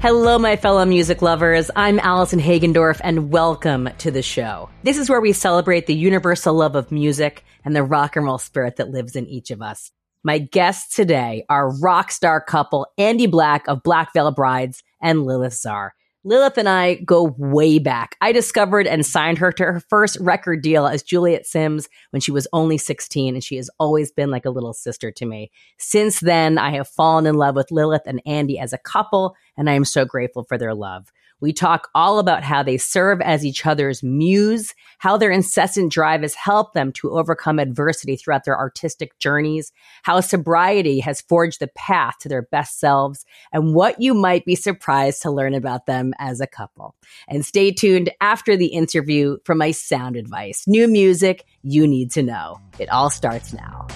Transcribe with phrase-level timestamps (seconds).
[0.00, 1.70] Hello, my fellow music lovers.
[1.76, 4.70] I'm Allison Hagendorf, and welcome to the show.
[4.82, 8.38] This is where we celebrate the universal love of music and the rock and roll
[8.38, 9.92] spirit that lives in each of us.
[10.24, 15.52] My guests today are rock star couple Andy Black of Black Veil Brides and Lilith
[15.52, 15.92] Czar.
[16.22, 18.16] Lilith and I go way back.
[18.20, 22.30] I discovered and signed her to her first record deal as Juliet Simms when she
[22.30, 25.50] was only 16, and she has always been like a little sister to me.
[25.78, 29.70] Since then, I have fallen in love with Lilith and Andy as a couple, and
[29.70, 31.10] I am so grateful for their love.
[31.40, 36.22] We talk all about how they serve as each other's muse, how their incessant drive
[36.22, 39.72] has helped them to overcome adversity throughout their artistic journeys,
[40.02, 44.54] how sobriety has forged the path to their best selves, and what you might be
[44.54, 46.94] surprised to learn about them as a couple.
[47.28, 50.64] And stay tuned after the interview for my sound advice.
[50.66, 52.60] New music you need to know.
[52.78, 53.86] It all starts now.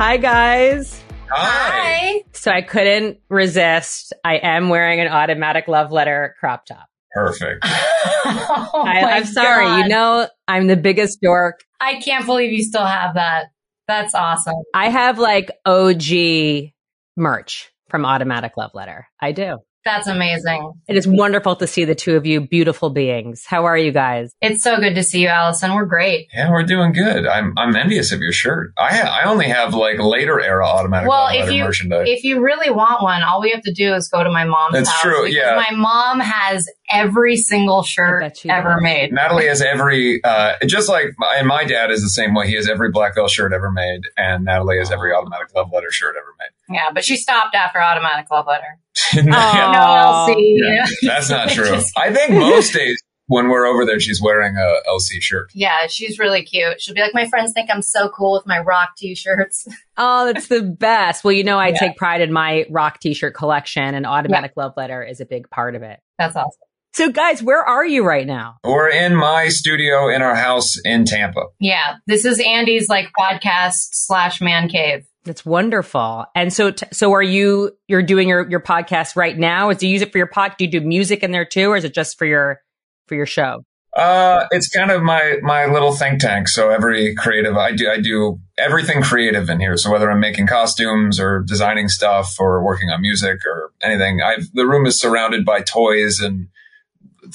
[0.00, 0.98] Hi, guys.
[1.30, 2.24] Hi.
[2.32, 4.14] So I couldn't resist.
[4.24, 6.86] I am wearing an automatic love letter crop top.
[7.12, 7.58] Perfect.
[7.66, 9.66] oh I, I'm sorry.
[9.66, 9.76] God.
[9.76, 11.60] You know, I'm the biggest dork.
[11.82, 13.48] I can't believe you still have that.
[13.88, 14.54] That's awesome.
[14.72, 16.72] I have like OG
[17.18, 19.06] merch from Automatic Love Letter.
[19.20, 19.58] I do.
[19.84, 20.74] That's amazing.
[20.88, 23.44] It is wonderful to see the two of you beautiful beings.
[23.46, 24.32] How are you guys?
[24.42, 25.74] It's so good to see you, Allison.
[25.74, 26.28] We're great.
[26.34, 27.26] Yeah, we're doing good.
[27.26, 28.72] I'm I'm envious of your shirt.
[28.76, 32.06] I ha- I only have like later era automatic Well, love if letter you- merchandise.
[32.10, 34.74] If you really want one, all we have to do is go to my mom's
[34.74, 35.00] That's house.
[35.00, 35.56] true, yeah.
[35.56, 38.82] My mom has every single shirt bet she ever does.
[38.82, 39.12] made.
[39.12, 42.48] Natalie has every, uh, just like, and my dad is the same way.
[42.48, 45.90] He has every Black Veil shirt ever made, and Natalie has every automatic love letter
[45.90, 46.48] shirt ever made.
[46.70, 48.78] Yeah, but she stopped after automatic love letter.
[49.14, 49.22] Yeah,
[50.32, 50.36] No LC.
[50.56, 51.66] yeah, that's not true.
[51.68, 55.50] Just- I think most days when we're over there, she's wearing a LC shirt.
[55.54, 56.80] yeah, she's really cute.
[56.80, 59.66] She'll be like, my friends think I'm so cool with my rock t-shirts.
[60.02, 61.24] Oh, that's the best.
[61.24, 61.78] Well, you know, I Yeah.
[61.78, 65.74] take pride in my rock t-shirt collection and Automatic Love Letter is a big part
[65.74, 66.00] of it.
[66.18, 66.50] That's awesome.
[66.94, 68.56] So guys, where are you right now?
[68.64, 71.42] We're in my studio in our house in Tampa.
[71.60, 75.04] Yeah, this is Andy's like podcast slash man cave.
[75.24, 76.24] That's wonderful.
[76.34, 79.72] And so, t- so are you, you're doing your, your podcast right now?
[79.72, 80.54] Do you use it for your pod?
[80.58, 81.70] Do you do music in there too?
[81.70, 82.60] Or is it just for your,
[83.06, 83.64] for your show?
[83.96, 86.46] Uh, it's kind of my my little think tank.
[86.46, 89.76] So every creative, I do I do everything creative in here.
[89.76, 94.46] So whether I'm making costumes or designing stuff or working on music or anything, I've
[94.52, 96.46] the room is surrounded by toys and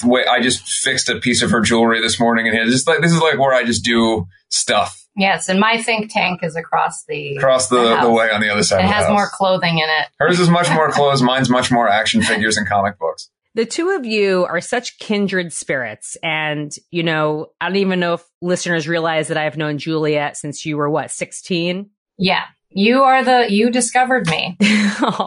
[0.00, 2.88] the way I just fixed a piece of her jewelry this morning, and it's just
[2.88, 6.56] like this is like where I just do stuff Yes, and my think tank is
[6.56, 7.36] across the.
[7.36, 8.80] across the, The the, way on the other side.
[8.80, 9.12] it of the has house.
[9.12, 10.08] more clothing in it.
[10.18, 11.22] Hers is much more clothes.
[11.22, 13.30] Mine's much more action figures and comic books.
[13.54, 16.18] The two of you are such kindred spirits.
[16.22, 20.66] And, you know, I don't even know if listeners realize that I've known Juliet since
[20.66, 21.88] you were what, 16?
[22.18, 24.58] Yeah, you are the you discovered me.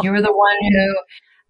[0.03, 0.57] You were the one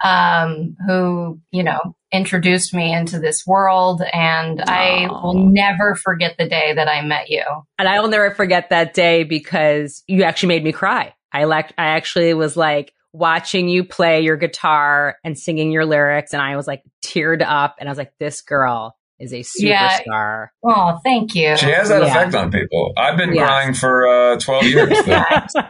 [0.01, 1.79] who, um, who you know
[2.11, 7.29] introduced me into this world, and I will never forget the day that I met
[7.29, 7.43] you.
[7.77, 11.13] And I will never forget that day because you actually made me cry.
[11.31, 16.33] I like, I actually was like watching you play your guitar and singing your lyrics.
[16.33, 19.99] And I was like teared up and I was like, this girl is a Yeah.
[19.99, 20.47] superstar.
[20.63, 21.57] Oh, thank you.
[21.57, 22.07] She has that Yeah.
[22.07, 22.93] effect on people.
[22.97, 23.45] I've been Yeah.
[23.45, 24.97] crying for uh, twelve years.
[25.05, 25.23] though.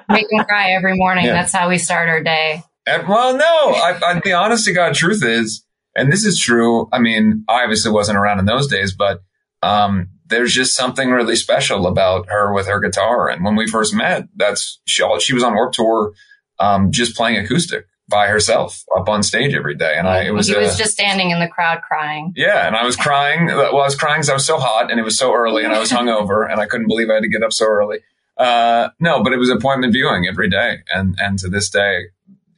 [0.09, 1.25] Make me cry every morning.
[1.25, 1.33] Yeah.
[1.33, 2.61] That's how we start our day.
[2.87, 5.65] Uh, Well, no, I, I, the honest to God truth is,
[5.99, 6.87] and this is true.
[6.91, 9.21] I mean, I obviously wasn't around in those days, but
[9.61, 13.29] um, there's just something really special about her with her guitar.
[13.29, 16.13] And when we first met, that's she, she was on Warped Tour,
[16.59, 19.95] um, just playing acoustic by herself up on stage every day.
[19.95, 22.33] And I, it was, he was just standing in the crowd crying.
[22.35, 23.47] yeah, and I was crying.
[23.47, 25.73] Well, I was crying because I was so hot and it was so early and
[25.73, 27.99] I was hungover and I couldn't believe I had to get up so early.
[28.35, 30.77] Uh, no, but it was appointment viewing every day.
[30.93, 32.05] And, and to this day,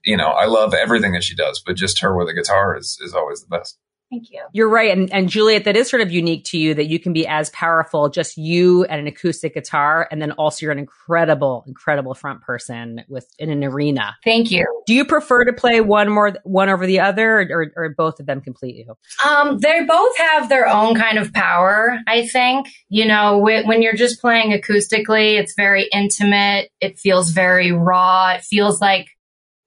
[0.04, 2.98] you know, I love everything that she does, but just her with a guitar is,
[3.02, 3.78] is always the best.
[4.12, 4.42] Thank you.
[4.52, 4.92] You're right.
[4.92, 7.50] And, and Juliet, that is sort of unique to you that you can be as
[7.52, 10.06] powerful, just you and an acoustic guitar.
[10.12, 14.18] And then also you're an incredible, incredible front person with in an arena.
[14.26, 14.66] Thank you.
[14.86, 18.20] Do you prefer to play one more, one over the other or, or, or both
[18.20, 18.96] of them complete you?
[19.26, 22.68] Um, they both have their own kind of power, I think.
[22.90, 26.70] You know, wh- when you're just playing acoustically, it's very intimate.
[26.82, 28.34] It feels very raw.
[28.34, 29.08] It feels like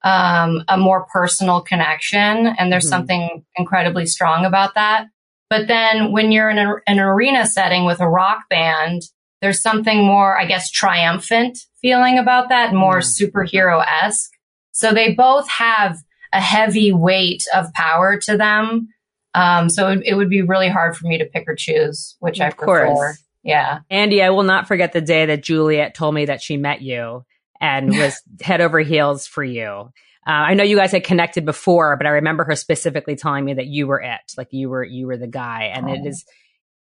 [0.05, 2.47] um, a more personal connection.
[2.59, 2.91] And there's Mhm.
[2.91, 5.07] something incredibly strong about that.
[5.51, 9.03] But then when you're in a, an arena setting with a rock band,
[9.41, 13.01] there's something more, I guess, triumphant feeling about that, more Yeah.
[13.01, 14.31] superhero esque.
[14.73, 15.99] So they both have
[16.33, 18.89] a heavy weight of power to them.
[19.35, 22.41] Um, so it, it would be really hard for me to pick or choose which
[22.41, 22.89] I Of course.
[22.89, 23.15] prefer.
[23.43, 23.81] Yeah.
[23.91, 27.25] Andy, I will not forget the day that Juliet told me that she met you
[27.65, 29.91] and was head over heels for you.
[30.27, 33.55] Uh, I know you guys had connected before, but I remember her specifically telling me
[33.55, 35.95] that you were it, like you were you were the guy, and oh.
[35.95, 36.25] it is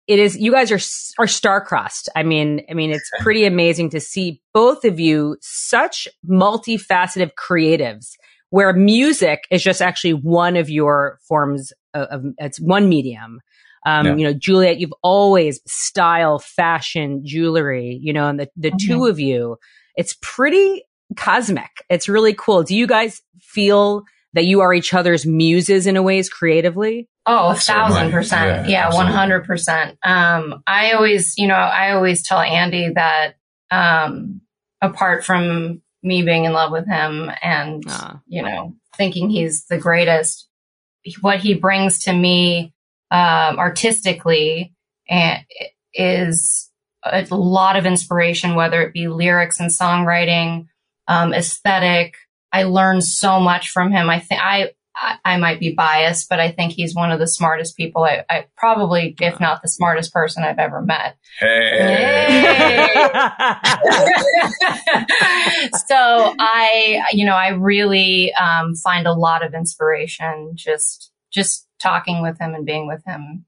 [0.08, 0.80] it is you guys are
[1.22, 2.10] are star-crossed.
[2.16, 8.16] I mean, I mean, it's pretty amazing to see both of you such multifaceted creatives,
[8.50, 13.42] where music is just actually one of your forms of, of it's one medium.
[13.84, 14.16] Um, yeah.
[14.16, 18.88] you know, Juliet, you've always style, fashion, jewelry, you know, and the, the mm-hmm.
[18.88, 19.58] two of you,
[19.96, 20.84] it's pretty
[21.18, 21.70] cosmic.
[21.90, 22.64] It's really cool.
[22.64, 24.04] Do you guys feel
[24.34, 27.10] that you are each other's muses in a ways creatively?
[27.26, 28.70] Oh, a thousand percent.
[28.70, 29.98] Yeah, one hundred percent.
[30.04, 33.34] Um, I always, you know, I always tell Andy that,
[33.70, 34.42] um,
[34.82, 38.16] apart from me being in love with him and, uh.
[38.26, 40.48] you know, thinking he's the greatest,
[41.20, 42.74] what he brings to me
[43.12, 44.74] um, artistically
[45.08, 45.44] and
[45.94, 46.71] is
[47.04, 50.68] a lot of inspiration, whether it be lyrics and songwriting,
[51.08, 52.16] um, aesthetic.
[52.52, 54.10] I learned so much from him.
[54.10, 54.72] I think I,
[55.24, 58.04] I, might be biased, but I think he's one of the smartest people.
[58.04, 61.18] I, I probably, if not the smartest person I've ever met.
[61.40, 61.80] Hey.
[61.80, 62.88] hey.
[65.88, 72.22] so I, you know, I really um, find a lot of inspiration just just talking
[72.22, 73.46] with him and being with him.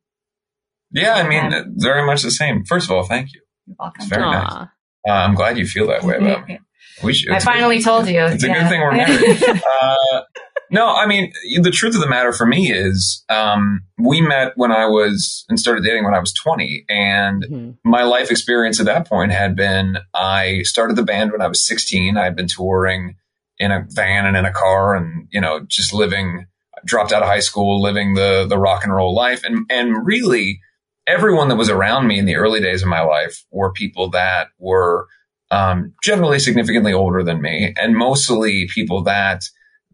[0.92, 2.64] Yeah, I mean, very much the same.
[2.66, 3.42] First of all, thank you.
[3.68, 4.02] You're welcome.
[4.02, 4.32] It's very Aww.
[4.32, 4.68] nice.
[5.08, 6.60] Uh, I'm glad you feel that way about me.
[7.04, 8.22] We should, I finally good, told you.
[8.22, 8.52] It's yeah.
[8.52, 9.44] a good thing we're married.
[9.82, 10.22] uh,
[10.70, 11.32] no, I mean,
[11.62, 15.60] the truth of the matter for me is, um, we met when I was and
[15.60, 16.86] started dating when I was 20.
[16.90, 17.72] And mm-hmm.
[17.90, 21.66] my life experience at that point had been I started the band when I was
[21.66, 22.18] 16.
[22.18, 23.16] I had been touring
[23.60, 26.48] in a van and in a car and, you know, just living
[26.86, 30.60] dropped out of high school, living the the rock and roll life, and and really
[31.08, 34.48] everyone that was around me in the early days of my life were people that
[34.58, 35.08] were
[35.52, 39.44] um, generally significantly older than me, and mostly people that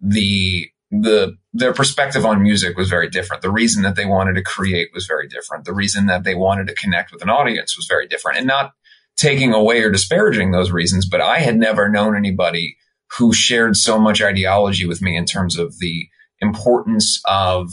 [0.01, 3.41] the the their perspective on music was very different.
[3.41, 5.65] The reason that they wanted to create was very different.
[5.65, 8.73] The reason that they wanted to connect with an audience was very different, and not
[9.17, 12.77] taking away or disparaging those reasons, but I had never known anybody
[13.17, 16.07] who shared so much ideology with me in terms of the
[16.39, 17.69] importance of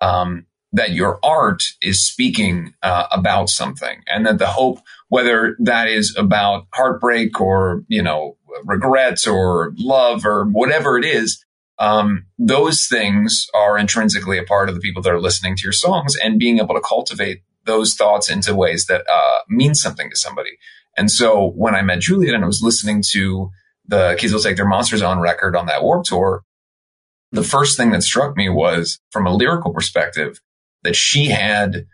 [0.00, 0.46] um,
[0.76, 4.78] that your art is speaking uh, about something, and that the hope,
[5.08, 11.42] whether that is about heartbreak or you know regrets or love or whatever it is,
[11.78, 15.72] um, those things are intrinsically a part of the people that are listening to your
[15.72, 20.16] songs, and being able to cultivate those thoughts into ways that uh, mean something to
[20.16, 20.58] somebody.
[20.96, 23.50] And so when I met Juliet and I was listening to
[23.88, 26.42] the Kids Will Take Their Monsters on record on that Warped Tour,
[27.32, 30.40] the first thing that struck me was from a lyrical perspective
[30.86, 31.86] that she had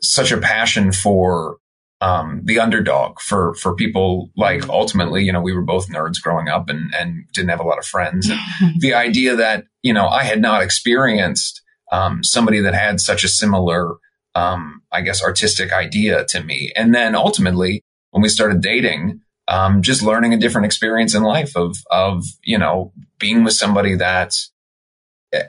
[0.00, 1.56] such a passion for
[2.00, 4.70] um, the underdog for for people like mm-hmm.
[4.70, 7.78] ultimately you know we were both nerds growing up and and didn't have a lot
[7.78, 8.38] of friends and
[8.80, 13.28] the idea that you know I had not experienced um, somebody that had such a
[13.28, 13.94] similar
[14.34, 19.80] um, I guess artistic idea to me and then ultimately when we started dating um,
[19.80, 24.34] just learning a different experience in life of of you know being with somebody that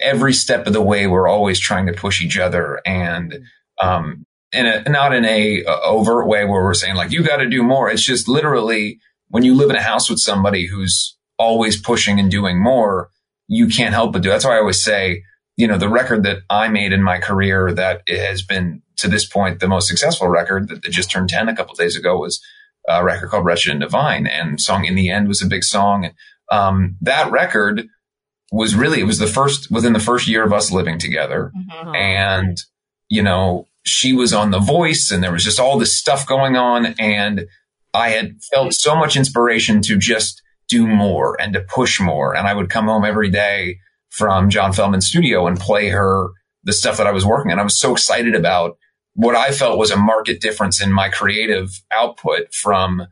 [0.02, 3.40] every step of the way, we're always trying to push each other and,
[3.82, 7.50] um, in a, not in a overt way where we're saying like, you got to
[7.50, 7.90] do more.
[7.90, 9.00] It's just literally
[9.30, 13.10] when you live in a house with somebody who's always pushing and doing more,
[13.48, 14.30] you can't help but do.
[14.30, 15.24] That's why I always say,
[15.58, 19.26] you know, the record that I made in my career that has been to this
[19.26, 22.42] point the most successful record that just turned 10 a couple days ago was
[22.88, 26.06] a record called Wretched and Divine and song in the end was a big song.
[26.06, 26.14] And,
[26.52, 27.88] um, that record
[28.52, 31.52] was really, it was the first, within the first year of us living together.
[31.56, 31.96] Mm-hmm.
[31.96, 32.58] And,
[33.10, 36.56] you know, she was on The Voice and there was just all this stuff going
[36.56, 36.96] on.
[37.00, 37.46] And
[37.94, 42.36] I had felt so much inspiration to just do more and to push more.
[42.36, 46.30] And I would come home every day from John Feldmann's studio and play her
[46.64, 47.60] the stuff that I was working on.
[47.60, 48.78] I was so excited about
[49.14, 53.08] what I felt was a market difference in my creative output from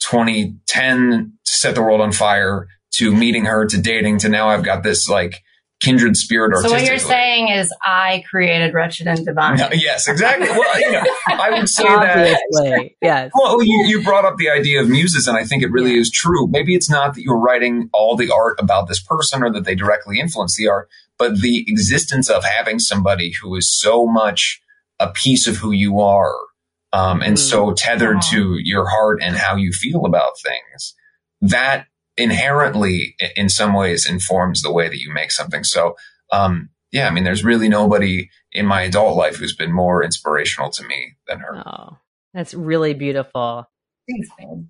[0.00, 4.82] 2010 set the world on fire to meeting her to dating to now I've got
[4.82, 5.42] this like
[5.80, 6.56] kindred spirit.
[6.56, 9.56] So what you're saying is I created Wretched and Divine.
[9.56, 10.48] No, yes, exactly.
[10.48, 12.90] Well, you know, I would say that.
[13.02, 13.30] Yes.
[13.34, 16.00] Well, you, you brought up the idea of muses, and I think it really yeah.
[16.00, 16.46] is true.
[16.48, 19.74] Maybe it's not that you're writing all the art about this person or that they
[19.74, 24.60] directly influence the art, but the existence of having somebody who is so much
[25.00, 26.34] a piece of who you are
[26.92, 27.38] um, and mm.
[27.38, 30.94] so tethered to your heart and how you feel about things.
[31.40, 31.86] That
[32.16, 35.64] inherently in some ways informs the way that you make something.
[35.64, 35.96] So,
[36.32, 40.70] um, yeah, I mean, there's really nobody in my adult life who's been more inspirational
[40.70, 41.62] to me than her.
[41.66, 41.98] Oh,
[42.32, 43.68] That's really beautiful.
[44.08, 44.66] Thanks, babe.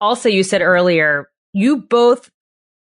[0.00, 2.30] Also, you said earlier, you both,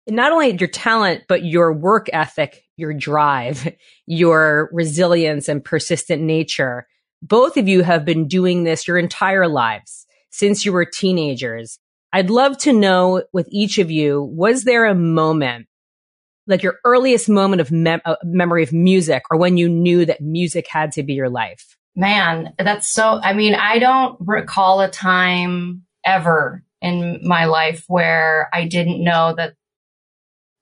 [0.07, 3.73] not only your talent, but your work ethic, your drive,
[4.05, 6.87] your resilience and persistent nature.
[7.21, 11.79] Both of you have been doing this your entire lives since you were teenagers.
[12.13, 15.65] I'd love to know with each of you, was there a moment,
[16.45, 20.21] like your earliest moment of mem- uh, memory of music or when you knew that
[20.21, 21.75] music had to be your life?
[21.95, 28.47] Man, that's so, I mean, I don't recall a time ever in my life where
[28.53, 29.55] I didn't know that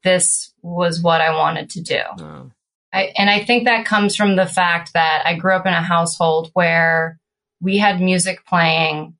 [0.04, 2.00] this was what I wanted to do.
[2.20, 2.52] Oh.
[2.94, 5.82] I, and I think that comes from the fact that I grew up in a
[5.82, 7.20] household where
[7.60, 9.16] we had music playing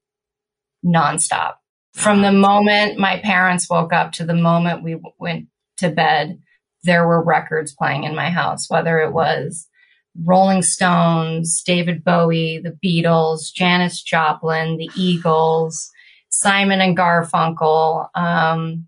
[0.86, 1.56] nonstop.
[1.94, 6.40] From the moment my parents woke up to the moment we went to bed,
[6.84, 9.68] there were records playing in my house, whether it was
[10.24, 15.90] Rolling Stones, David Bowie, the Beatles, Janis Joplin, the Eagles,
[16.30, 18.08] Simon and Garfunkel.
[18.16, 18.88] Um,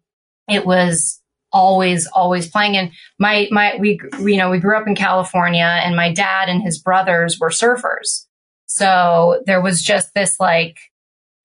[0.50, 2.76] it was always, always playing.
[2.76, 6.64] And my, my, we, you know, we grew up in California and my dad and
[6.64, 8.26] his brothers were surfers.
[8.66, 10.78] So there was just this like,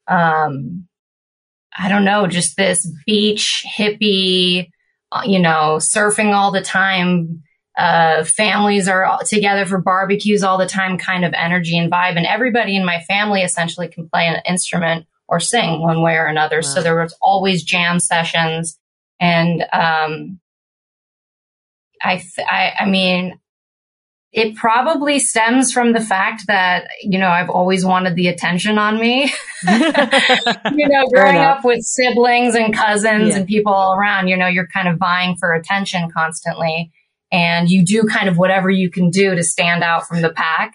[0.06, 0.87] um,
[1.78, 4.70] I don't know, just this beach hippie,
[5.12, 7.42] uh, you know, surfing all the time.
[7.76, 12.16] Uh, families are together for barbecues all the time kind of energy and vibe.
[12.16, 16.26] And everybody in my family essentially can play an instrument or sing one way or
[16.26, 16.56] another.
[16.56, 16.62] Wow.
[16.62, 18.78] So there was always jam sessions.
[19.20, 20.40] And, um,
[22.02, 23.38] I, th- I, I mean,
[24.32, 29.00] it probably stems from the fact that, you know, I've always wanted the attention on
[29.00, 29.32] me.
[29.66, 33.36] you know, growing up with siblings and cousins yeah.
[33.36, 36.92] and people all around, you know, you're kind of vying for attention constantly.
[37.32, 40.74] And you do kind of whatever you can do to stand out from the pack.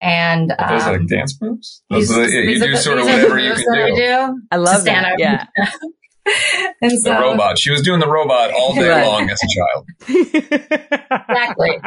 [0.00, 1.82] And um, those like dance moves.
[1.90, 3.80] Those these, are the, yeah, you do the, sort of whatever you can do.
[3.80, 4.42] I, do.
[4.50, 5.04] I love that.
[5.04, 5.18] Out.
[5.18, 5.46] Yeah.
[6.82, 7.58] and so, the robot.
[7.58, 9.06] She was doing the robot all day right.
[9.06, 9.86] long as a child.
[11.28, 11.80] exactly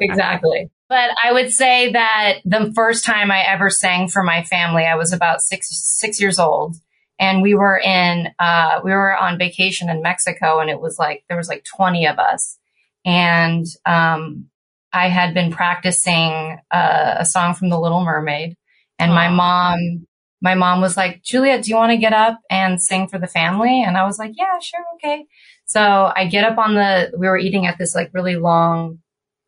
[0.00, 0.70] exactly.
[0.88, 4.96] But I would say that the first time I ever sang for my family, I
[4.96, 6.76] was about six six years old,
[7.18, 11.24] and we were in uh, we were on vacation in Mexico, and it was like
[11.28, 12.58] there was like twenty of us,
[13.04, 14.48] and um,
[14.92, 18.56] I had been practicing uh, a song from The Little Mermaid,
[18.98, 20.06] and my mom
[20.42, 23.28] my mom was like, Juliet, do you want to get up and sing for the
[23.28, 23.82] family?
[23.82, 24.84] And I was like, yeah, sure.
[24.96, 25.24] Okay.
[25.66, 28.98] So I get up on the, we were eating at this like really long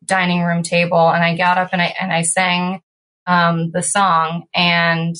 [0.03, 2.81] dining room table and I got up and I, and I sang,
[3.27, 5.15] um, the song and,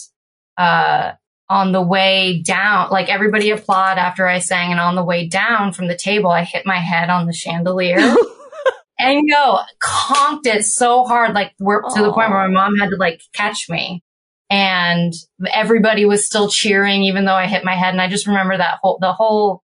[0.58, 1.14] uh,
[1.48, 5.74] on the way down, like everybody applaud after I sang and on the way down
[5.74, 7.98] from the table, I hit my head on the chandelier.
[9.00, 12.78] and you know, conked it so hard, like we're to the point where my mom
[12.78, 14.04] had to like catch me
[14.50, 15.14] and
[15.52, 17.94] everybody was still cheering, even though I hit my head.
[17.94, 19.64] And I just remember that whole, the whole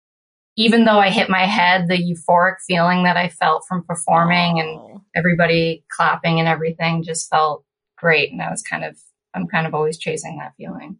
[0.57, 4.98] even though I hit my head, the euphoric feeling that I felt from performing and
[5.19, 7.65] everybody clapping and everything just felt
[7.97, 8.31] great.
[8.33, 8.97] And I was kind of,
[9.35, 10.99] I'm kind of always chasing that feeling.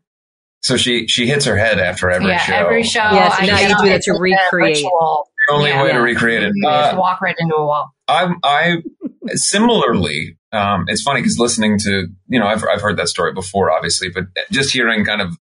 [0.63, 2.55] So she, she hits her head after every yeah, show.
[2.55, 3.09] every show.
[3.13, 4.77] Yes, I now you do that to recreate.
[4.77, 5.95] The only yeah, way yeah.
[5.95, 6.53] to recreate it.
[6.67, 7.95] Uh, just walk right into a wall.
[8.09, 8.77] I, I
[9.35, 13.71] similarly, um, it's funny because listening to, you know, I've, I've heard that story before,
[13.71, 15.39] obviously, but just hearing kind of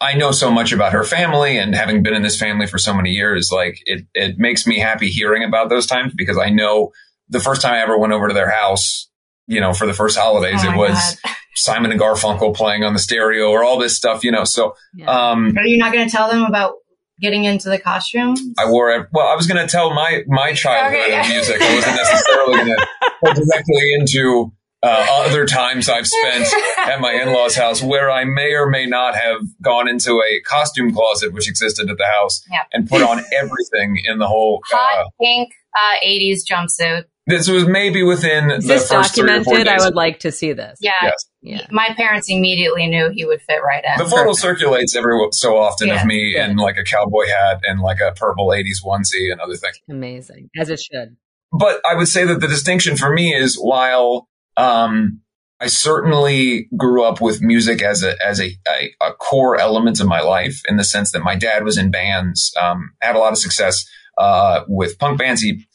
[0.00, 2.94] I know so much about her family and having been in this family for so
[2.94, 6.92] many years, like it, it makes me happy hearing about those times because I know
[7.28, 9.08] the first time I ever went over to their house,
[9.46, 11.32] you know, for the first holidays, oh it was God.
[11.56, 14.44] Simon and Garfunkel playing on the stereo or all this stuff, you know.
[14.44, 15.06] So, yeah.
[15.06, 16.74] um, are you not going to tell them about
[17.20, 18.36] getting into the costume?
[18.58, 21.20] I wore, it well, I was going to tell my, my childhood okay, yeah.
[21.22, 21.60] of music.
[21.60, 22.86] I wasn't necessarily going to
[23.24, 26.46] go directly into uh, other times I've spent
[26.78, 30.92] at my in-laws house where I may or may not have gone into a costume
[30.92, 32.66] closet which existed at the house yep.
[32.72, 37.04] and put on everything in the whole hot uh, pink uh, 80s jumpsuit.
[37.28, 39.68] This was maybe within Is the this first documented.
[39.68, 40.78] I would like to see this.
[40.80, 41.26] Yeah, yes.
[41.42, 41.66] yeah.
[41.70, 44.02] My parents immediately knew he would fit right in.
[44.02, 44.38] The photo Perfect.
[44.38, 46.00] circulates every so often yeah.
[46.00, 46.48] of me yeah.
[46.48, 49.78] in like a cowboy hat and like a purple 80s onesie and other things.
[49.90, 51.16] Amazing, as it should.
[51.52, 55.20] But I would say that the distinction for me is while um,
[55.60, 60.06] I certainly grew up with music as a as a, a, a, core element of
[60.06, 63.32] my life in the sense that my dad was in bands, um, had a lot
[63.32, 63.84] of success
[64.18, 65.40] uh, with punk bands.
[65.40, 65.66] He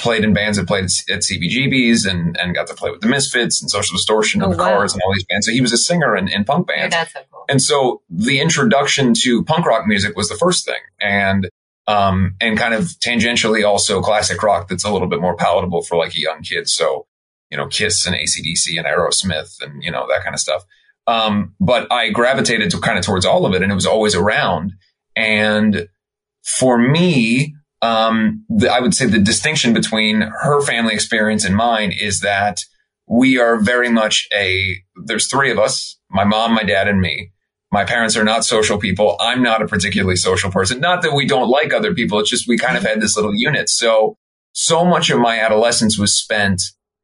[0.00, 3.60] played in bands that played at CBGBs and, and got to play with the Misfits
[3.60, 4.70] and Social Distortion and oh, the wow.
[4.70, 5.46] Cars and all these bands.
[5.46, 6.94] So he was a singer in, in punk bands.
[6.94, 7.44] Yeah, so cool.
[7.48, 10.80] And so the introduction to punk rock music was the first thing.
[11.00, 11.48] And
[11.86, 15.96] um, and kind of tangentially also classic rock that's a little bit more palatable for
[15.96, 16.68] like a young kid.
[16.68, 17.06] So
[17.50, 20.64] you know, Kiss and ACDC and Aerosmith and, you know, that kind of stuff.
[21.06, 24.14] Um, but I gravitated to kind of towards all of it and it was always
[24.14, 24.72] around.
[25.16, 25.88] And
[26.44, 31.92] for me, um, the, I would say the distinction between her family experience and mine
[31.92, 32.58] is that
[33.06, 37.32] we are very much a, there's three of us, my mom, my dad, and me.
[37.72, 39.16] My parents are not social people.
[39.20, 40.80] I'm not a particularly social person.
[40.80, 42.18] Not that we don't like other people.
[42.18, 43.68] It's just we kind of had this little unit.
[43.68, 44.16] So,
[44.52, 46.62] so much of my adolescence was spent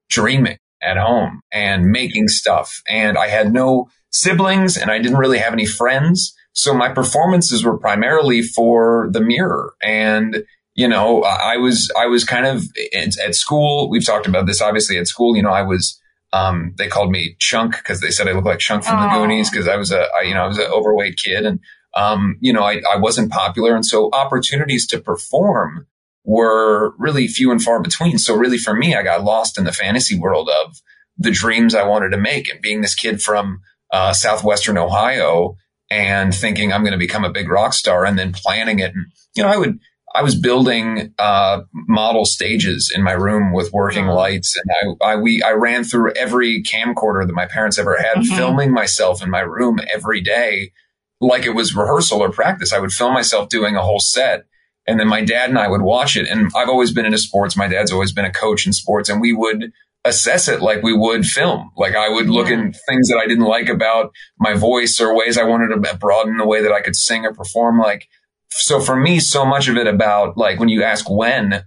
[0.09, 2.83] dreaming at home and making stuff.
[2.89, 6.35] And I had no siblings and I didn't really have any friends.
[6.53, 9.75] So my performances were primarily for the mirror.
[9.83, 10.45] And,
[10.77, 12.63] you know, I was, I was kind of
[12.95, 13.89] at, at school.
[13.89, 15.35] We've talked about this obviously at school.
[15.35, 15.99] You know, I was,
[16.35, 19.11] um, they called me Chunk because they said I looked like Chunk from Aww.
[19.11, 21.61] the Goonies because I was a, I, you know, I was an overweight kid and,
[21.95, 23.75] um, you know, I, I wasn't popular.
[23.75, 25.87] And so opportunities to perform
[26.25, 28.19] were really few and far between.
[28.19, 30.77] So really for me, I got lost in the fantasy world of
[31.17, 35.57] the dreams I wanted to make and being this kid from, uh, Southwestern Ohio
[35.91, 38.93] and thinking I'm going to become a big rock star and then planning it.
[38.95, 39.79] And, you know, I would,
[40.17, 44.57] I was building, uh, model stages in my room with working lights.
[44.57, 48.35] And I, I, we, I ran through every camcorder that my parents ever had, mm-hmm.
[48.35, 50.73] filming myself in my room every day,
[51.21, 52.73] like it was rehearsal or practice.
[52.73, 54.45] I would film myself doing a whole set.
[54.87, 56.29] And then my dad and I would watch it.
[56.29, 57.57] And I've always been into sports.
[57.57, 59.73] My dad's always been a coach in sports and we would,
[60.07, 61.71] assess it like we would film.
[61.77, 62.61] Like I would look yeah.
[62.61, 66.37] at things that I didn't like about my voice or ways I wanted to broaden
[66.37, 67.79] the way that I could sing or perform.
[67.79, 68.09] Like,
[68.51, 71.63] so for me, so much of it about like when you ask when,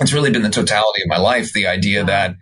[0.00, 1.52] it's really been the totality of my life.
[1.52, 2.36] The idea that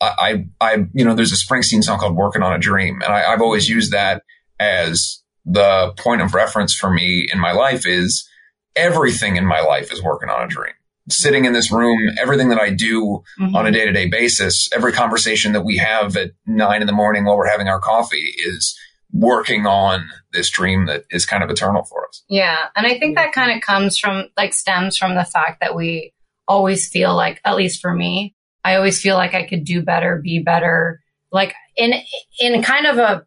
[0.00, 3.00] I, I, I you know, there's a Springsteen song called Working on a Dream.
[3.02, 4.22] And I, I've always used that
[4.58, 8.28] as the point of reference for me in my life is
[8.74, 10.74] everything in my life is working on a dream
[11.08, 13.54] sitting in this room, everything that I do mm-hmm.
[13.54, 16.92] on a day to day basis, every conversation that we have at nine in the
[16.92, 18.76] morning while we're having our coffee is
[19.12, 22.22] working on this dream that is kind of eternal for us.
[22.28, 22.66] Yeah.
[22.74, 26.12] And I think that kind of comes from like stems from the fact that we
[26.48, 30.20] always feel like, at least for me, I always feel like I could do better,
[30.22, 31.00] be better,
[31.32, 31.94] like in,
[32.40, 33.26] in kind of a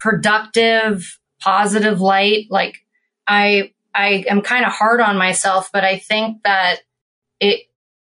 [0.00, 2.46] productive, positive light.
[2.50, 2.76] Like
[3.26, 6.80] I, I am kind of hard on myself, but I think that
[7.40, 7.62] it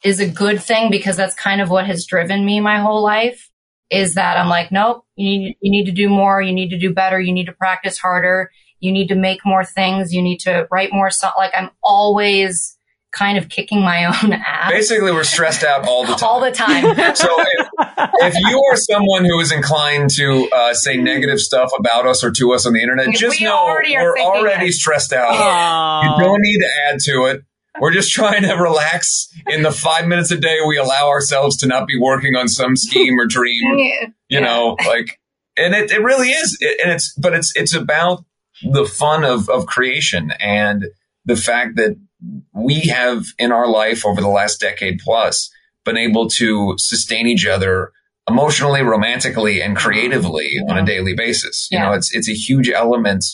[0.04, 3.49] is a good thing because that's kind of what has driven me my whole life
[3.90, 6.42] is that I'm like, nope, you need, you need to do more.
[6.42, 7.20] You need to do better.
[7.20, 8.52] You need to practice harder.
[8.80, 10.14] You need to make more things.
[10.14, 11.34] You need to write more stuff.
[11.38, 12.78] Like I'm always
[13.12, 14.72] kind of kicking my own ass.
[14.72, 16.24] Basically, we're stressed out all the time.
[16.30, 17.16] all the time.
[17.16, 17.68] so if,
[18.22, 22.32] if, you are someone who is inclined to uh, say negative stuff about us or
[22.32, 24.74] to us on the internet, just we know we're already it.
[24.74, 25.34] stressed out.
[25.34, 26.04] Aww.
[26.04, 27.44] You don't need to add to it.
[27.80, 31.68] We're just trying to relax in the five minutes a day we allow ourselves to
[31.68, 33.62] not be working on some scheme or dream.
[33.78, 34.08] yeah.
[34.28, 35.20] You know, like,
[35.58, 36.58] and it, it really is.
[36.60, 38.24] It, and it's, but it's, it's about
[38.62, 40.86] the fun of, of creation and
[41.26, 41.98] the fact that
[42.54, 45.50] we have in our life over the last decade plus
[45.86, 47.92] been able to sustain each other
[48.28, 50.72] emotionally, romantically, and creatively yeah.
[50.72, 51.68] on a daily basis.
[51.72, 51.86] You yeah.
[51.86, 53.26] know, it's, it's a huge element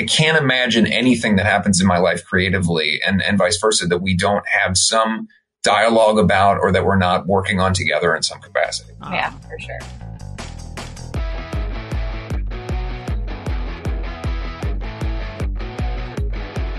[0.00, 3.98] I can't imagine anything that happens in my life creatively and, and vice versa that
[3.98, 5.28] we don't have some
[5.62, 8.94] dialogue about or that we're not working on together in some capacity.
[9.02, 9.12] Ah.
[9.12, 9.78] Yeah, for sure.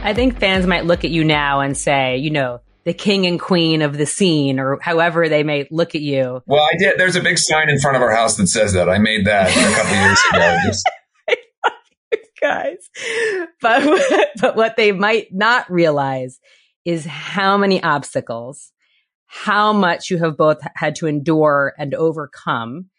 [0.01, 3.39] I think fans might look at you now and say, you know, the king and
[3.39, 6.41] queen of the scene or however they may look at you.
[6.47, 6.97] Well, I did.
[6.97, 8.89] There's a big sign in front of our house that says that.
[8.89, 10.57] I made that a couple years ago.
[10.65, 10.89] Just
[12.43, 12.89] guys.
[13.61, 16.39] But, but what they might not realize
[16.83, 18.73] is how many obstacles,
[19.25, 22.89] how much you have both had to endure and overcome.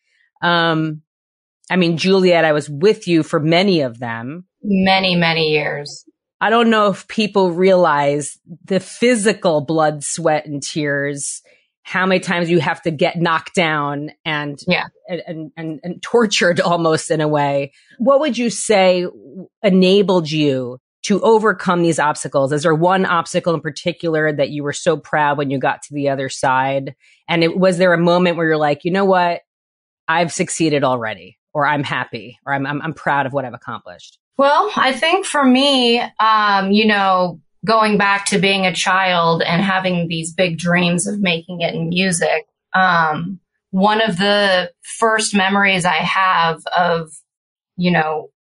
[0.40, 1.02] Um,
[1.70, 4.46] I mean, Juliet, I was with you for many of them.
[4.62, 6.04] Many, many years.
[6.40, 11.42] I don't know if people realize the physical blood, sweat, and tears
[11.84, 14.86] how many times you have to get knocked down and, yeah.
[15.06, 17.72] and, and, and, tortured almost in a way.
[17.98, 19.06] What would you say
[19.62, 22.52] enabled you to overcome these obstacles?
[22.52, 25.94] Is there one obstacle in particular that you were so proud when you got to
[25.94, 26.94] the other side?
[27.28, 29.42] And it, was there a moment where you're like, you know what?
[30.08, 34.18] I've succeeded already, or I'm happy, or I'm, I'm, I'm proud of what I've accomplished?
[34.38, 39.62] Well, I think for me, um, you know, going back to being a child and
[39.62, 45.84] having these big dreams of making it in music, um, one of the first memories
[45.84, 47.10] I have of,
[47.76, 48.30] you know,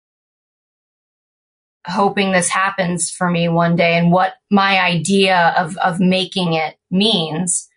[1.86, 6.76] hoping this happens for me one day and what my idea of, of making it
[6.90, 7.68] means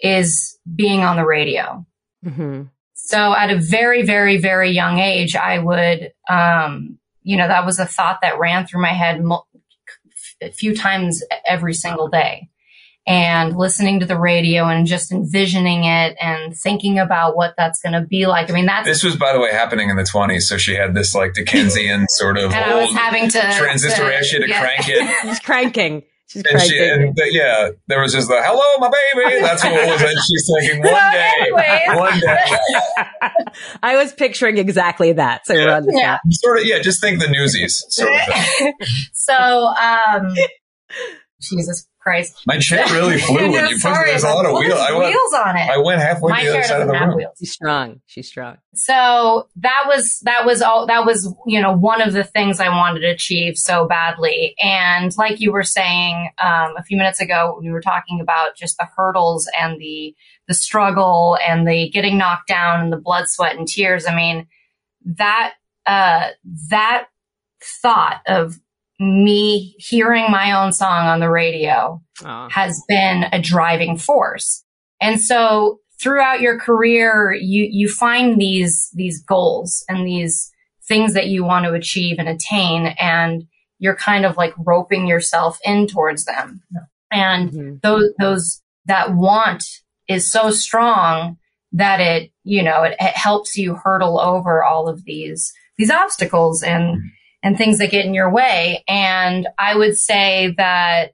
[0.00, 1.86] is being on the radio.
[2.24, 2.64] Mm-hmm.
[2.94, 7.78] So at a very, very, very young age, I would, um, you know, that was
[7.78, 9.22] a thought that ran through my head
[10.42, 12.48] a few times every single day
[13.06, 17.92] and listening to the radio and just envisioning it and thinking about what that's going
[17.92, 18.50] to be like.
[18.50, 20.42] I mean, that's this was, by the way, happening in the 20s.
[20.42, 24.24] So she had this like Dickensian sort of and I was having to transistor to,
[24.24, 24.60] she had to yeah.
[24.60, 25.16] crank it.
[25.22, 26.02] She's cranking.
[26.28, 29.40] She's and she, and the, yeah, there was just the hello, my baby.
[29.40, 30.02] That's what it was.
[30.02, 33.56] And she's thinking one day, one day.
[33.82, 35.46] I was picturing exactly that.
[35.46, 36.18] So yeah, yeah.
[36.30, 36.80] sort of, yeah.
[36.80, 37.84] Just think the newsies.
[37.90, 38.18] Sort of
[39.12, 40.34] so, um,
[41.40, 42.40] Jesus Christ.
[42.46, 44.78] My chair really flew when you sorry, put there's a lot of wheels.
[44.78, 45.68] I went, wheels on it.
[45.68, 47.16] I went halfway My to the other side of the room.
[47.16, 47.34] Wheels.
[47.36, 48.00] She's strong.
[48.06, 48.58] She's strong.
[48.74, 52.68] So that was that was all that was you know one of the things I
[52.68, 54.54] wanted to achieve so badly.
[54.62, 58.76] And like you were saying um, a few minutes ago, we were talking about just
[58.78, 60.14] the hurdles and the
[60.46, 64.06] the struggle and the getting knocked down and the blood, sweat, and tears.
[64.06, 64.46] I mean
[65.04, 65.54] that
[65.86, 66.28] uh,
[66.70, 67.08] that
[67.82, 68.60] thought of
[68.98, 72.48] me hearing my own song on the radio uh.
[72.50, 74.64] has been a driving force.
[75.00, 80.50] And so throughout your career, you, you find these, these goals and these
[80.88, 82.94] things that you want to achieve and attain.
[82.98, 83.44] And
[83.78, 86.62] you're kind of like roping yourself in towards them.
[87.10, 87.74] And mm-hmm.
[87.82, 89.64] those, those, that want
[90.08, 91.38] is so strong
[91.72, 96.62] that it, you know, it, it helps you hurdle over all of these, these obstacles
[96.62, 97.06] and, mm-hmm
[97.46, 98.82] and things that get in your way.
[98.88, 101.12] And I would say that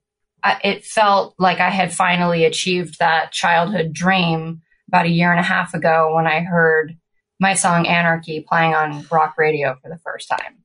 [0.64, 5.42] it felt like I had finally achieved that childhood dream about a year and a
[5.42, 6.97] half ago when I heard
[7.38, 10.57] my song Anarchy playing on rock radio for the first time.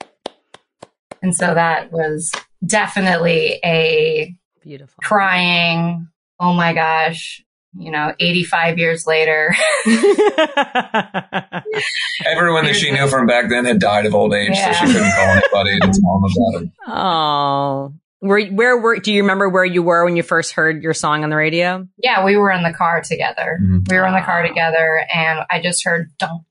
[1.22, 2.32] And so that was
[2.66, 6.08] definitely a beautiful crying,
[6.40, 7.44] oh my gosh,
[7.78, 9.54] you know, 85 years later.
[12.26, 14.72] Everyone that she knew from back then had died of old age, yeah.
[14.72, 16.70] so she couldn't call anybody to tell them about it.
[16.88, 17.94] Oh.
[18.20, 21.24] Where, where were, do you remember where you were when you first heard your song
[21.24, 21.88] on the radio?
[21.98, 23.60] Yeah, we were in the car together.
[23.62, 23.80] Mm-hmm.
[23.90, 26.44] We were in the car together and I just heard don't,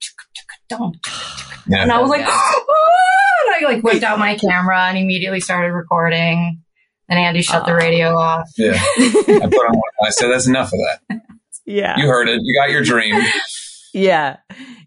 [0.68, 0.96] don't.
[1.66, 1.82] Yeah.
[1.82, 2.64] And I was like, oh,
[3.58, 6.62] and I like whipped out my camera and immediately started recording.
[7.08, 8.48] And Andy shut uh, the radio off.
[8.56, 8.74] Yeah.
[8.78, 9.82] I put on one.
[10.04, 11.20] I said, that's enough of that.
[11.64, 11.96] Yeah.
[11.98, 12.40] You heard it.
[12.42, 13.20] You got your dream.
[13.92, 14.36] yeah.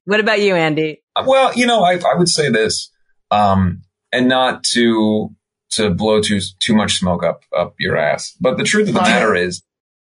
[0.10, 1.04] What about you, Andy?
[1.24, 2.92] Well, you know, I, I would say this,
[3.30, 5.30] um, and not to,
[5.74, 8.36] to blow too, too much smoke up, up your ass.
[8.42, 9.62] But the truth of the matter is,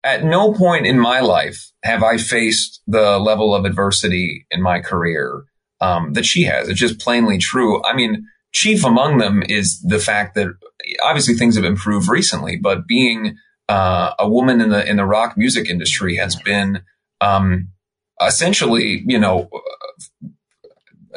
[0.03, 4.79] at no point in my life have I faced the level of adversity in my
[4.79, 5.43] career
[5.79, 6.69] um, that she has.
[6.69, 7.84] It's just plainly true.
[7.84, 10.47] I mean, chief among them is the fact that
[11.03, 13.38] obviously things have improved recently, but being
[13.69, 16.82] uh, a woman in the in the rock music industry has been
[17.21, 17.69] um,
[18.25, 19.49] essentially, you know,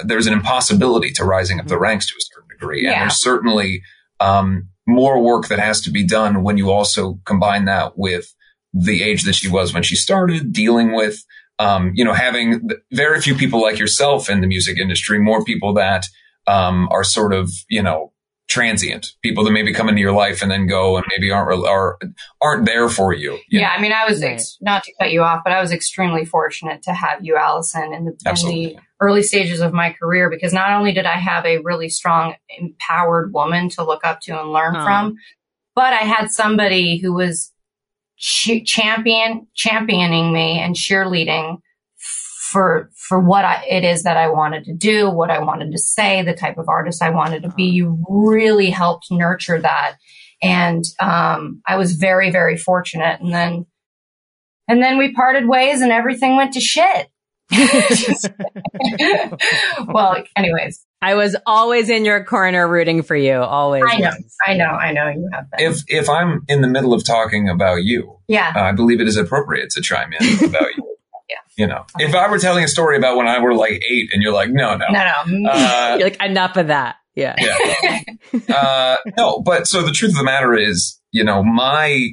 [0.05, 2.93] there's an impossibility to rising up the ranks to a certain degree, yeah.
[2.93, 3.83] and there's certainly
[4.21, 8.35] um, more work that has to be done when you also combine that with
[8.73, 11.25] the age that she was when she started dealing with.
[11.59, 15.73] Um, you know, having very few people like yourself in the music industry, more people
[15.75, 16.05] that
[16.47, 18.13] um, are sort of, you know,
[18.49, 21.99] transient people that maybe come into your life and then go and maybe aren't are
[22.41, 23.33] aren't there for you.
[23.49, 23.75] you yeah, know?
[23.75, 26.83] I mean, I was ex- not to cut you off, but I was extremely fortunate
[26.83, 30.71] to have you, Allison, in the, in the early stages of my career because not
[30.71, 34.75] only did I have a really strong, empowered woman to look up to and learn
[34.75, 35.17] from,
[35.75, 37.53] but I had somebody who was
[38.19, 41.59] champion championing me and cheerleading
[42.57, 45.79] for for what I, it is that I wanted to do, what I wanted to
[45.79, 47.65] say, the type of artist I wanted to be.
[47.65, 49.97] You really helped nurture that,
[50.43, 53.21] and um, I was very very fortunate.
[53.21, 53.67] And then
[54.69, 57.09] and then we parted ways, and everything went to shit.
[59.87, 60.83] well, anyways.
[61.03, 63.35] I was always in your corner rooting for you.
[63.35, 63.85] Always.
[63.87, 64.13] I know.
[64.47, 64.65] I know.
[64.65, 65.71] I know you have been.
[65.71, 69.09] If if I'm in the middle of talking about you, yeah, uh, I believe it
[69.09, 70.96] is appropriate to chime in about you.
[71.57, 74.23] You know, if I were telling a story about when I were like eight and
[74.23, 76.97] you're like, no, no, no, no, uh, you're like, enough of that.
[77.15, 77.35] Yeah.
[77.39, 78.01] Yeah.
[78.55, 82.11] uh, no, but so the truth of the matter is, you know, my,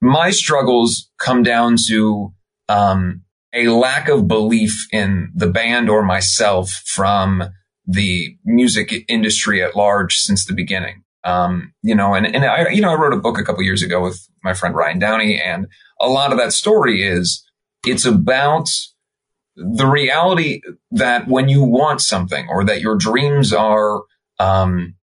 [0.00, 2.32] my struggles come down to,
[2.68, 7.42] um, a lack of belief in the band or myself from
[7.86, 11.02] the music industry at large since the beginning.
[11.24, 13.82] Um, you know, and, and I, you know, I wrote a book a couple years
[13.82, 15.66] ago with my friend Ryan Downey and
[16.00, 17.44] a lot of that story is,
[17.86, 18.68] it's about
[19.56, 20.60] the reality
[20.90, 24.02] that when you want something or that your dreams are
[24.38, 24.94] um,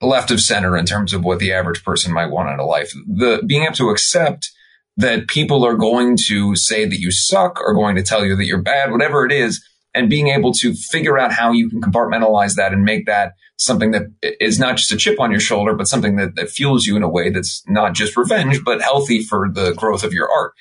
[0.00, 2.92] left of center in terms of what the average person might want out of life,
[3.06, 4.50] the being able to accept
[4.96, 8.46] that people are going to say that you suck, are going to tell you that
[8.46, 12.54] you're bad, whatever it is, and being able to figure out how you can compartmentalize
[12.54, 15.88] that and make that something that is not just a chip on your shoulder, but
[15.88, 19.48] something that, that fuels you in a way that's not just revenge, but healthy for
[19.50, 20.52] the growth of your art.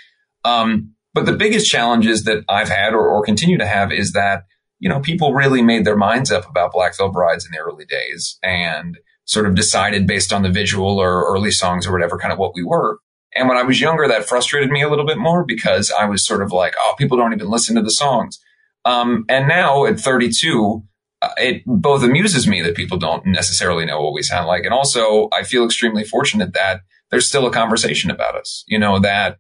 [0.44, 4.44] Um, but the biggest challenges that I've had or, or continue to have is that,
[4.80, 7.86] you know, people really made their minds up about Black Veil Brides in the early
[7.86, 12.34] days and sort of decided based on the visual or early songs or whatever kind
[12.34, 13.00] of what we were.
[13.34, 16.26] And when I was younger, that frustrated me a little bit more because I was
[16.26, 18.38] sort of like, oh, people don't even listen to the songs.
[18.84, 20.84] Um, and now at 32,
[21.22, 24.66] uh, it both amuses me that people don't necessarily know what we sound like.
[24.66, 29.00] And also I feel extremely fortunate that there's still a conversation about us, you know,
[29.00, 29.40] that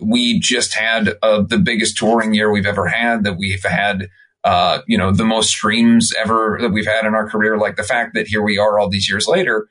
[0.00, 4.08] we just had uh, the biggest touring year we've ever had, that we've had,
[4.44, 7.58] uh, you know, the most streams ever that we've had in our career.
[7.58, 9.68] Like the fact that here we are all these years later,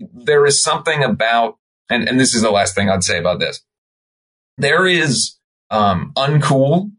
[0.00, 1.58] there is something about,
[1.90, 3.60] and, and this is the last thing I'd say about this.
[4.58, 5.36] There is,
[5.70, 6.90] um, uncool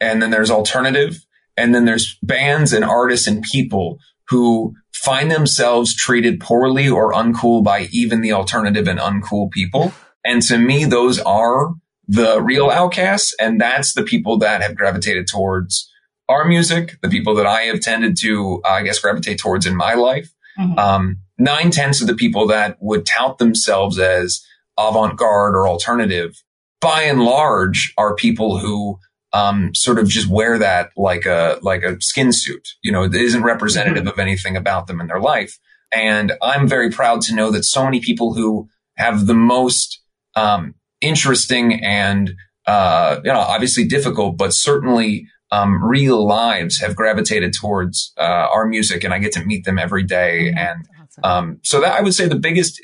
[0.00, 1.24] and then there's alternative
[1.56, 7.62] and then there's bands and artists and people who find themselves treated poorly or uncool
[7.62, 9.92] by even the alternative and uncool people.
[10.24, 11.74] And to me, those are
[12.12, 13.34] the real outcasts.
[13.40, 15.90] And that's the people that have gravitated towards
[16.28, 19.74] our music, the people that I have tended to, uh, I guess, gravitate towards in
[19.74, 20.30] my life.
[20.58, 20.78] Mm-hmm.
[20.78, 24.44] Um, nine tenths of the people that would tout themselves as
[24.78, 26.42] avant garde or alternative,
[26.82, 28.98] by and large, are people who
[29.32, 32.68] um, sort of just wear that like a like a skin suit.
[32.82, 34.12] You know, it isn't representative mm-hmm.
[34.12, 35.58] of anything about them in their life.
[35.94, 40.02] And I'm very proud to know that so many people who have the most
[40.34, 42.32] um, interesting and
[42.66, 48.66] uh, you know obviously difficult, but certainly um, real lives have gravitated towards uh, our
[48.66, 50.46] music, and I get to meet them every day.
[50.48, 50.58] Mm-hmm.
[50.58, 50.88] And
[51.22, 52.80] um, so that I would say the biggest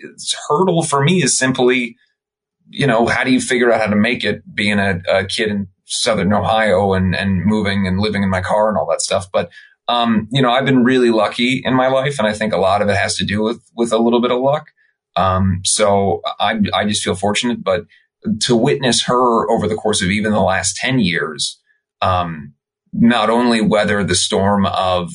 [0.49, 1.97] hurdle for me is simply,
[2.69, 5.49] you know, how do you figure out how to make it being a, a kid
[5.49, 9.27] in Southern Ohio and and moving and living in my car and all that stuff,
[9.33, 9.51] but.
[9.91, 12.83] Um, you know, I've been really lucky in my life, and I think a lot
[12.83, 14.67] of it has to do with with a little bit of luck.
[15.17, 17.87] Um, so I I just feel fortunate, but
[18.41, 21.61] to witness her over the course of even the last 10 years,
[22.03, 22.55] um,
[22.93, 25.11] not only weather the storm of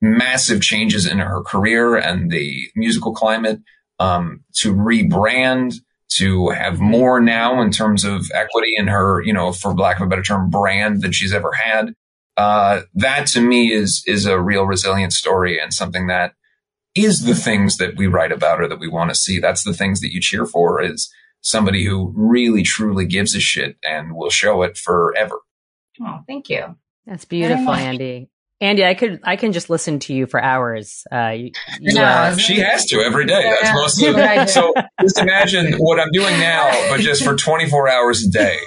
[0.00, 3.60] massive changes in her career and the musical climate,
[3.98, 5.74] um, to rebrand,
[6.10, 10.06] to have more now in terms of equity in her, you know, for lack of
[10.06, 11.94] a better term, brand than she's ever had.
[12.36, 16.34] Uh, that to me is, is a real resilient story and something that
[16.94, 19.40] is the things that we write about or that we want to see.
[19.40, 21.12] That's the things that you cheer for is,
[21.44, 25.38] somebody who really truly gives a shit and will show it forever.
[26.00, 26.76] Oh, thank you.
[27.06, 28.30] That's beautiful, Andy.
[28.60, 31.04] Andy, I could I can just listen to you for hours.
[31.12, 33.42] Uh, you, you, uh, she has to every day.
[33.42, 33.74] That's yeah.
[33.74, 34.48] most of it.
[34.48, 38.58] so just imagine what I'm doing now, but just for 24 hours a day,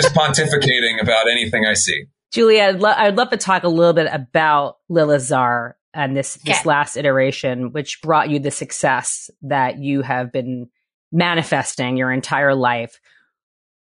[0.00, 2.06] just pontificating about anything I see.
[2.32, 6.34] Julia, I'd, lo- I'd love to talk a little bit about Lilith Czar and this
[6.44, 6.68] this okay.
[6.68, 10.70] last iteration, which brought you the success that you have been
[11.16, 13.00] manifesting your entire life.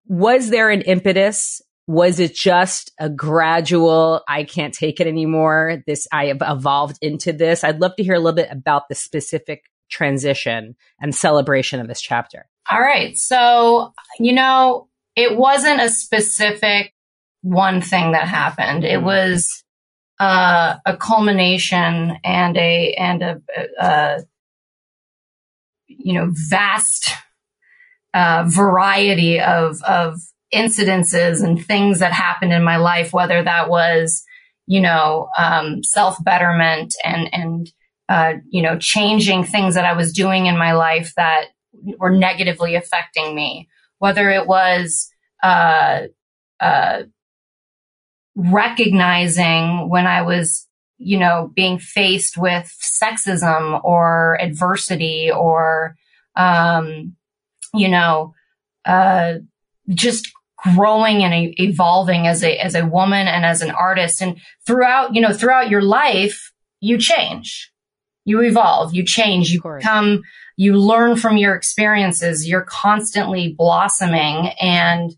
[0.08, 1.62] Was there an impetus?
[1.88, 5.84] Was it just a gradual, I can't take it anymore?
[5.88, 7.64] This, I have evolved into this.
[7.64, 12.02] I'd love to hear a little bit about the specific transition and celebration of this
[12.02, 12.46] chapter.
[12.70, 13.18] All right.
[13.18, 16.94] So, you know, it wasn't a specific
[17.42, 18.86] one thing that happened.
[18.86, 19.64] It was
[20.20, 23.42] uh, a culmination and a and a,
[23.80, 24.24] a,
[26.04, 27.12] you know, vast
[28.14, 30.20] uh, variety of of
[30.54, 34.24] incidences and things that happened in my life, whether that was,
[34.68, 37.72] you know, um, self betterment and and
[38.10, 41.46] uh, you know, changing things that I was doing in my life that
[41.98, 45.10] were negatively affecting me, whether it was
[45.42, 46.02] uh,
[46.60, 47.04] uh,
[48.36, 50.68] recognizing when I was
[51.04, 55.96] you know, being faced with sexism or adversity or,
[56.36, 57.16] um,
[57.74, 58.34] you know,
[58.86, 59.36] uh,
[59.90, 64.22] just growing and evolving as a, as a woman and as an artist.
[64.22, 67.72] And throughout, you know, throughout your life, you change,
[68.26, 70.22] you evolve, you change, you become,
[70.56, 72.48] you learn from your experiences.
[72.48, 74.52] You're constantly blossoming.
[74.62, 75.12] And,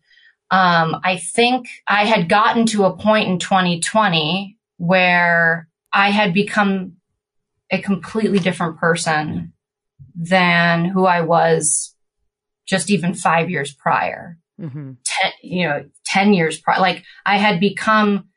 [0.51, 6.97] um, I think I had gotten to a point in 2020 where I had become
[7.71, 9.53] a completely different person
[10.13, 11.95] than who I was
[12.67, 14.37] just even five years prior.
[14.59, 14.91] Mm-hmm.
[15.05, 16.81] Ten, you know, 10 years prior.
[16.81, 18.27] Like I had become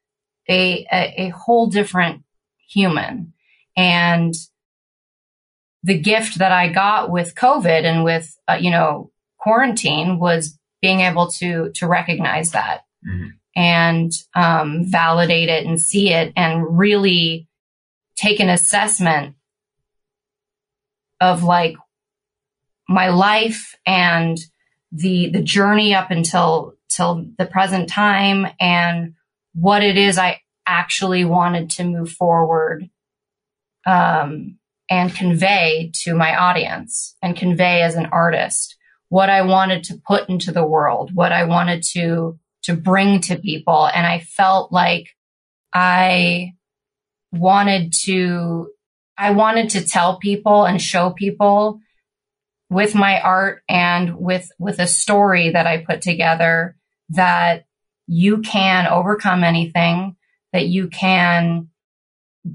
[0.49, 2.23] a, a, a whole different
[2.69, 3.33] human.
[3.77, 4.35] And
[5.83, 11.01] the gift that I got with COVID and with, uh, you know, quarantine was being
[11.01, 12.83] able to, to recognize that.
[13.07, 13.29] Mm-hmm.
[13.55, 17.48] and um, validate it and see it and really
[18.19, 19.37] take an assessment
[21.21, 21.77] of like
[22.89, 24.39] my life and
[24.93, 29.15] the the journey up until till the present time and
[29.55, 32.89] what it is I actually wanted to move forward
[33.87, 34.59] um,
[34.91, 38.79] and convey to my audience and convey as an artist
[39.09, 43.37] what I wanted to put into the world, what I wanted to to bring to
[43.37, 45.17] people, and I felt like
[45.73, 46.55] I
[47.33, 48.71] wanted to
[49.17, 51.81] I wanted to tell people and show people
[52.71, 56.77] with my art and with with a story that I put together
[57.11, 57.65] that
[58.07, 60.17] you can overcome anything,
[60.53, 61.69] that you can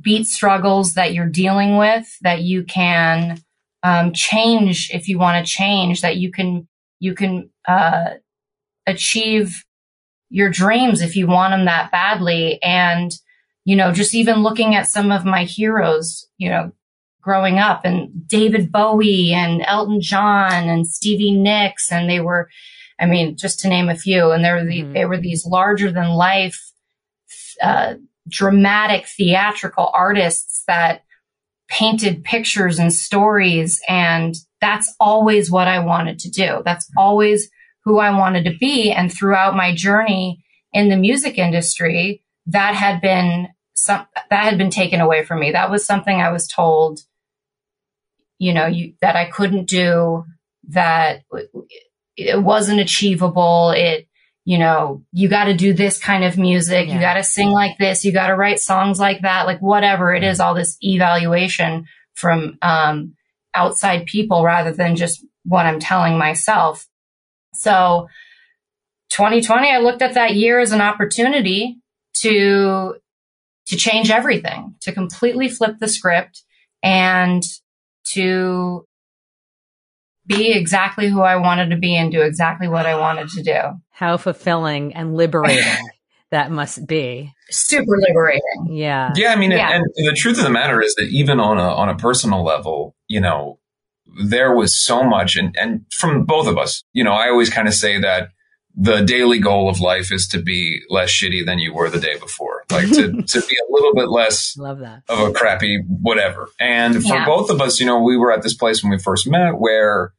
[0.02, 3.40] beat struggles that you're dealing with, that you can
[3.84, 6.68] um, change if you want to change, that you can
[7.00, 8.12] you can uh,
[8.88, 9.66] achieve
[10.30, 13.12] your dreams if you want them that badly, and
[13.65, 16.71] you know, just even looking at some of my heroes, you know,
[17.21, 22.49] growing up, and David Bowie and Elton John and Stevie Nicks, and they were,
[22.99, 24.93] I mean, just to name a few, and they were the, mm-hmm.
[24.93, 26.60] they were these larger than life.
[27.62, 27.95] Uh,
[28.28, 31.04] dramatic theatrical artists that
[31.69, 33.82] painted pictures and stories.
[33.88, 36.62] And that's always what I wanted to do.
[36.63, 37.49] That's always
[37.84, 38.91] who I wanted to be.
[38.91, 44.70] And throughout my journey in the music industry, that had been some, that had been
[44.70, 45.52] taken away from me.
[45.52, 47.00] That was something I was told,
[48.38, 50.26] you know, you, that I couldn't do,
[50.70, 51.24] that
[52.16, 53.72] it wasn't achievable.
[53.72, 54.08] It,
[54.46, 56.88] you know, you got to do this kind of music.
[56.88, 56.96] Yeah.
[56.96, 58.04] You got to sing like this.
[58.04, 59.46] You got to write songs like that.
[59.46, 63.16] Like whatever it is, all this evaluation from, um,
[63.56, 66.88] outside people rather than just what I'm telling myself.
[67.54, 68.08] So
[69.12, 71.78] 2020, I looked at that year as an opportunity
[72.21, 72.95] to,
[73.67, 76.43] to change everything, to completely flip the script
[76.82, 77.43] and
[78.06, 78.86] to
[80.26, 83.60] be exactly who I wanted to be and do exactly what I wanted to do.
[83.91, 85.63] How fulfilling and liberating
[86.32, 87.34] that must be.
[87.49, 88.76] Super liberating.
[88.76, 89.12] Yeah.
[89.15, 89.34] Yeah.
[89.34, 89.76] I mean, yeah.
[89.76, 92.43] And, and the truth of the matter is that even on a, on a personal
[92.43, 93.60] level, you know,
[94.26, 97.67] there was so much and, and from both of us, you know, I always kind
[97.67, 98.30] of say that
[98.76, 102.18] the daily goal of life is to be less shitty than you were the day
[102.18, 102.64] before.
[102.72, 105.04] Like to, to be a little bit less Love that.
[105.10, 106.50] of a crappy whatever.
[106.60, 107.26] And for yeah.
[107.26, 110.14] both of us, you know, we were at this place when we first met where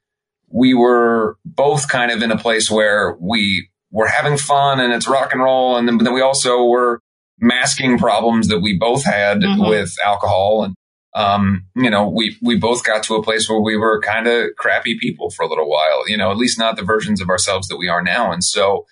[0.49, 5.09] we were both kind of in a place where we were having fun and it's
[5.09, 5.77] rock and roll.
[5.77, 7.01] And then, but then we also were
[7.41, 9.69] masking problems that we both had mm-hmm.
[9.69, 10.75] with alcohol and
[11.15, 14.51] um, you know, we, we both got to a place where we were kind of
[14.57, 17.69] crappy people for a little while, you know, at least not the versions of ourselves
[17.69, 18.33] that we are now.
[18.33, 18.85] And so,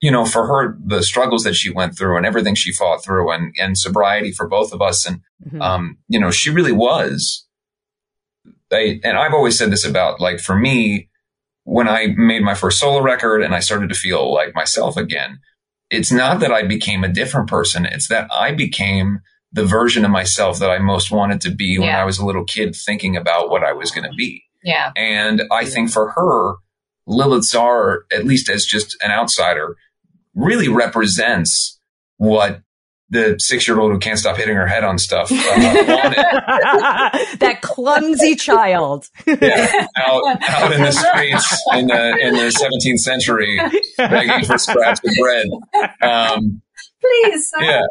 [0.00, 3.30] you know, for her, the struggles that she went through and everything she fought through
[3.32, 5.06] and, and sobriety for both of us.
[5.06, 5.62] And, mm-hmm.
[5.62, 7.46] um, you know, she really was,
[8.70, 11.08] I, and I've always said this about like, for me,
[11.64, 15.40] when I made my first solo record and I started to feel like myself again,
[15.88, 17.86] it's not that I became a different person.
[17.86, 19.20] It's that I became
[19.52, 22.44] the version of myself that I most wanted to be when I was a little
[22.44, 24.44] kid thinking about what I was going to be.
[24.62, 24.92] Yeah.
[24.96, 26.54] And I think for her,
[27.06, 29.76] Lilith Czar, at least as just an outsider,
[30.34, 31.80] really represents
[32.18, 32.62] what
[33.08, 35.34] the six year old who can't stop hitting her head on stuff uh,
[37.38, 39.08] that clumsy child.
[39.26, 43.60] yeah, out, out in the streets in the in the 17th century,
[43.96, 45.46] begging for scraps of bread.
[46.02, 46.62] Um,
[47.00, 47.50] Please.
[47.60, 47.82] Yeah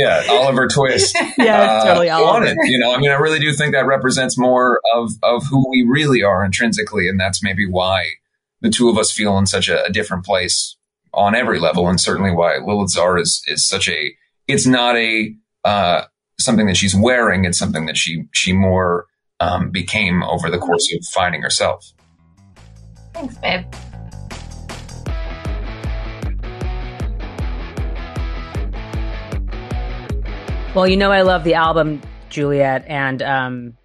[0.00, 1.16] yeah, Oliver Twist.
[1.38, 2.54] yeah, uh, totally Oliver.
[2.64, 5.86] You know, I mean, I really do think that represents more of of who we
[5.88, 8.04] really are intrinsically, and that's maybe why
[8.60, 10.76] the two of us feel in such a, a different place
[11.12, 14.14] on every level, and certainly why Lilith Czar is is such a.
[14.48, 15.34] It's not a
[15.64, 16.04] uh,
[16.38, 19.06] something that she's wearing; it's something that she she more
[19.40, 21.92] um, became over the course of finding herself.
[23.12, 23.64] Thanks, babe.
[30.72, 33.76] Well, you know, I love the album Juliet, and um,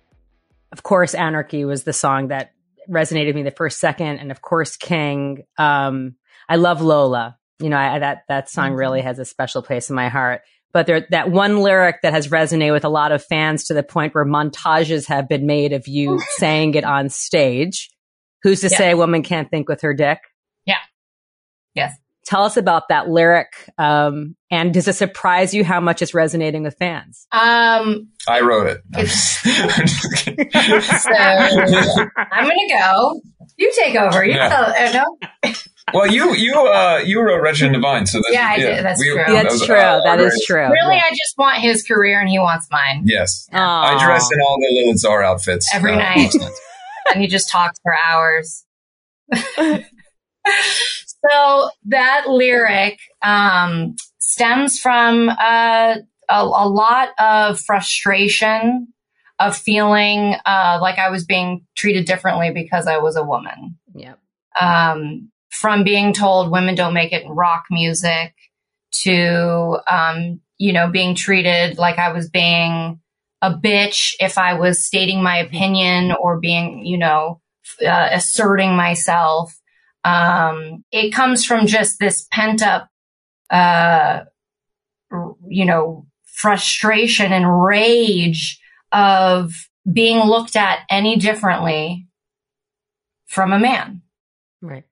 [0.71, 2.51] of course, Anarchy was the song that
[2.87, 5.45] resonated with me the first second, and of course, King.
[5.57, 6.15] Um,
[6.47, 7.37] I love Lola.
[7.57, 8.79] You know, I, that that song mm-hmm.
[8.79, 10.41] really has a special place in my heart.
[10.73, 13.81] But there, that one lyric that has resonated with a lot of fans to the
[13.81, 17.89] point where montages have been made of you saying it on stage.
[18.43, 20.19] Who's to say a woman can't think with her dick?
[20.65, 20.77] Yeah.
[21.73, 21.95] Yes.
[22.25, 23.53] Tell us about that lyric.
[23.77, 27.27] Um, and does it surprise you how much it's resonating with fans?
[27.31, 28.81] Um, I wrote it.
[29.07, 29.51] so
[32.31, 33.21] I'm going to go
[33.57, 34.25] You take over.
[34.25, 34.89] You yeah.
[34.91, 35.53] know, no?
[35.93, 38.85] well, you you uh you wrote Wretched and Divine, so yeah, I yeah, did.
[38.85, 39.23] That's we, true.
[39.27, 39.75] That's that true.
[39.75, 40.67] Uh, that is true.
[40.67, 41.03] Really, yeah.
[41.05, 43.03] I just want his career, and he wants mine.
[43.05, 43.59] Yes, Aww.
[43.59, 46.33] I dress in all the Lilith Czar outfits every uh, night,
[47.13, 48.65] and he just talks for hours.
[51.29, 55.95] so that lyric um, stems from uh,
[56.29, 58.87] a, a lot of frustration
[59.39, 63.77] of feeling uh, like I was being treated differently because I was a woman.
[63.93, 64.19] Yep.
[64.59, 68.33] Um, from being told women don't make it in rock music
[69.03, 72.99] to, um, you know, being treated like I was being
[73.41, 77.41] a bitch if I was stating my opinion or being, you know,
[77.85, 79.53] uh, asserting myself.
[80.05, 82.89] Um, it comes from just this pent up,
[83.49, 84.25] uh,
[85.47, 89.51] you know, frustration and rage of
[89.91, 92.07] being looked at any differently
[93.25, 94.03] from a man.
[94.61, 94.83] Right.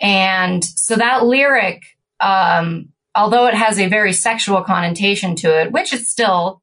[0.00, 1.82] And so that lyric,
[2.20, 6.62] um, although it has a very sexual connotation to it, which it still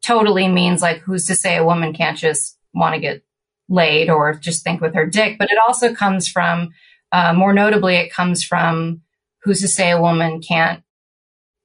[0.00, 3.24] totally means like, who's to say a woman can't just want to get
[3.68, 6.70] laid or just think with her dick, but it also comes from,
[7.12, 9.00] uh, more notably, it comes from
[9.42, 10.82] who's to say a woman can't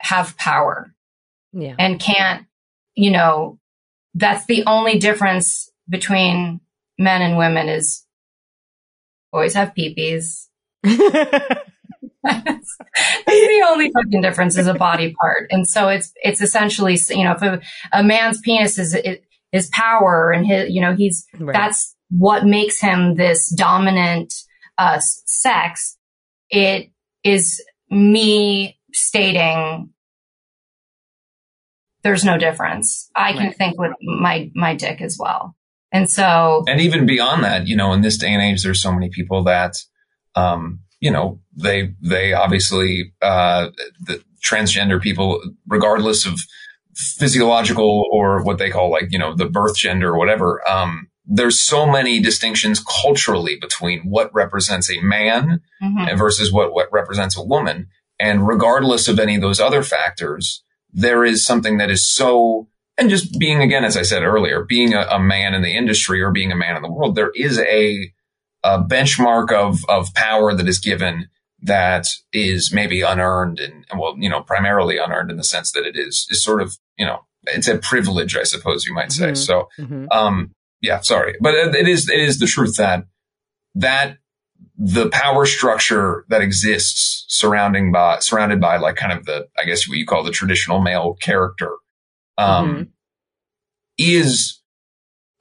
[0.01, 0.93] have power
[1.53, 1.75] yeah.
[1.77, 2.45] and can't,
[2.95, 3.59] you know,
[4.13, 6.59] that's the only difference between
[6.97, 8.05] men and women is
[9.31, 10.47] boys have peepees.
[10.83, 12.77] that's
[13.25, 15.47] the only fucking difference is a body part.
[15.51, 17.61] And so it's, it's essentially, you know, if a,
[17.93, 18.95] a man's penis is,
[19.51, 21.53] his power and his, you know, he's, right.
[21.53, 24.33] that's what makes him this dominant,
[24.77, 25.97] uh, sex.
[26.49, 26.91] It
[27.23, 29.89] is me stating
[32.01, 33.09] there's no difference.
[33.15, 33.55] I can right.
[33.55, 35.55] think with my, my dick as well.
[35.91, 38.91] And so, and even beyond that, you know, in this day and age, there's so
[38.91, 39.75] many people that,
[40.35, 43.69] um, you know, they, they obviously, uh,
[43.99, 46.39] the transgender people, regardless of
[47.17, 51.59] physiological or what they call like, you know, the birth gender or whatever, um, there's
[51.59, 56.17] so many distinctions culturally between what represents a man mm-hmm.
[56.17, 57.87] versus what, what represents a woman.
[58.19, 63.09] And regardless of any of those other factors, there is something that is so, and
[63.09, 66.31] just being again, as I said earlier, being a, a man in the industry or
[66.31, 68.11] being a man in the world, there is a,
[68.63, 71.29] a benchmark of, of power that is given
[71.61, 75.97] that is maybe unearned and well, you know, primarily unearned in the sense that it
[75.97, 79.27] is, is sort of, you know, it's a privilege, I suppose you might say.
[79.27, 79.35] Mm-hmm.
[79.35, 80.05] So, mm-hmm.
[80.11, 83.05] um, yeah, sorry, but it is, it is the truth that
[83.75, 84.17] that
[84.77, 89.87] the power structure that exists surrounding by surrounded by like kind of the I guess
[89.87, 91.73] what you call the traditional male character
[92.37, 92.83] um, mm-hmm.
[93.97, 94.61] is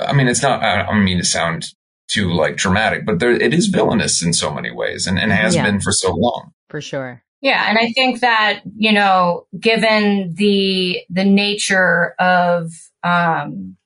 [0.01, 1.66] I mean it's not I don't mean to sound
[2.09, 5.54] too like dramatic but there it is villainous in so many ways and, and has
[5.54, 5.64] yeah.
[5.64, 11.00] been for so long for sure yeah and I think that you know given the
[11.11, 12.72] the nature of
[13.04, 13.76] um,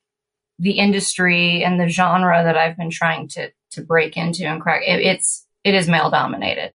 [0.59, 4.83] the industry and the genre that I've been trying to to break into and crack.
[4.85, 6.73] It, it's, it is male dominated.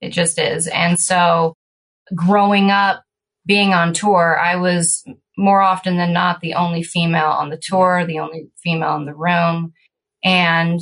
[0.00, 0.66] It just is.
[0.68, 1.54] And so
[2.14, 3.02] growing up,
[3.46, 5.04] being on tour, I was
[5.36, 9.14] more often than not the only female on the tour, the only female in the
[9.14, 9.72] room.
[10.24, 10.80] And,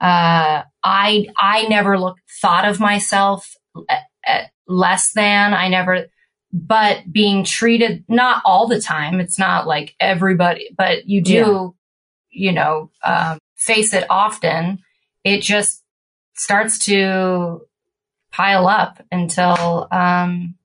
[0.00, 3.56] uh, I, I never looked, thought of myself
[4.66, 5.54] less than.
[5.54, 6.06] I never,
[6.52, 9.18] but being treated, not all the time.
[9.18, 11.74] It's not like everybody, but you do,
[12.30, 12.46] yeah.
[12.46, 14.78] you know, um, face it often,
[15.24, 15.82] it just
[16.34, 17.62] starts to
[18.30, 20.56] pile up until um,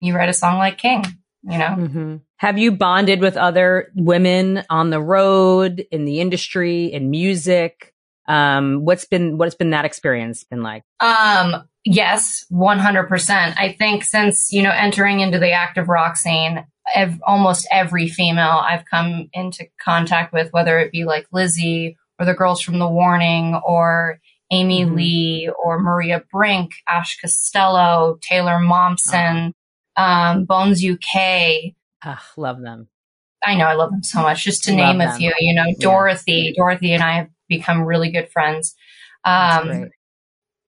[0.00, 1.04] you write a song like King,
[1.44, 1.76] you know?
[1.78, 2.16] Mm-hmm.
[2.36, 7.92] Have you bonded with other women on the road, in the industry, in music?
[8.26, 10.82] Um, what's been, what's been that experience been like?
[11.00, 13.54] Um, yes, 100%.
[13.56, 16.64] I think since, you know, entering into the active rock scene,
[16.94, 22.26] ev- almost every female I've come into contact with, whether it be like Lzzy or
[22.26, 24.20] the girls from The Warning or
[24.50, 24.94] Amy mm-hmm.
[24.94, 29.52] Lee or Maria Brink, Ash Costello, Taylor Momsen.
[29.96, 31.72] Um, Bones UK.
[32.04, 32.88] Ugh, love them.
[33.46, 34.42] I know, I love them so much.
[34.44, 35.08] Just to love name them.
[35.10, 36.62] a few, you know, Dorothy, yeah.
[36.62, 38.74] Dorothy and I have become really good friends.
[39.24, 39.90] Um,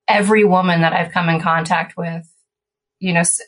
[0.09, 2.27] every woman that I've come in contact with,
[3.01, 3.41] you know, s-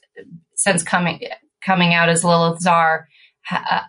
[0.55, 1.21] since coming,
[1.65, 3.07] coming out as Lilith Czar
[3.45, 3.87] ha-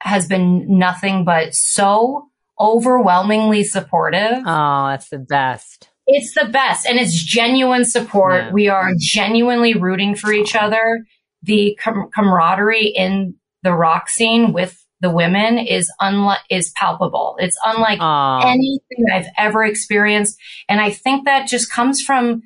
[0.00, 2.28] has been nothing but so
[2.60, 4.38] overwhelmingly supportive.
[4.46, 5.88] Oh, that's the best.
[6.06, 6.86] It's the best.
[6.86, 8.44] And it's genuine support.
[8.44, 8.52] Yeah.
[8.52, 11.06] We are genuinely rooting for each other.
[11.44, 17.36] The com- camaraderie in the rock scene with the women is unlike is palpable.
[17.38, 18.50] It's unlike Aw.
[18.50, 20.38] anything I've ever experienced.
[20.68, 22.42] And I think that just comes from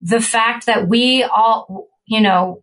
[0.00, 2.62] the fact that we all, you know,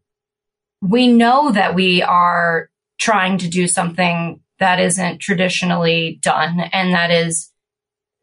[0.81, 7.11] we know that we are trying to do something that isn't traditionally done and that
[7.11, 7.51] is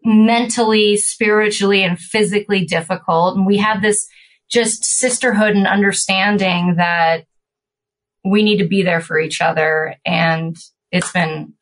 [0.04, 3.36] mentally, spiritually, and physically difficult.
[3.36, 4.06] And we have this
[4.50, 7.26] just sisterhood and understanding that
[8.26, 9.94] we need to be there for each other.
[10.04, 10.56] And
[10.90, 11.54] it's been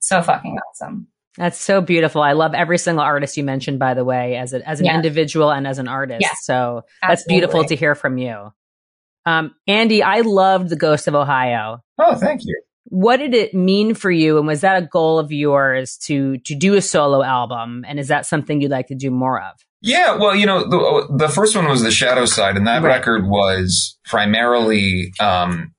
[0.00, 1.08] so fucking awesome.
[1.38, 2.22] That's so beautiful.
[2.22, 4.96] I love every single artist you mentioned, by the way, as a, as an Yeah.
[4.96, 6.20] individual and as an artist.
[6.20, 6.34] Yeah.
[6.42, 8.52] So that's beautiful to hear from you.
[9.24, 11.78] Um, Andy, I loved The Ghost of Ohio.
[11.98, 12.60] Oh, thank you.
[12.84, 14.36] What did it mean for you?
[14.36, 17.84] And was that a goal of yours to, to do a solo album?
[17.88, 19.52] And is that something you'd like to do more of?
[19.80, 22.96] Yeah, well, you know, the, the first one was the Shadow Side, and that Right.
[22.96, 25.71] record was primarily, um,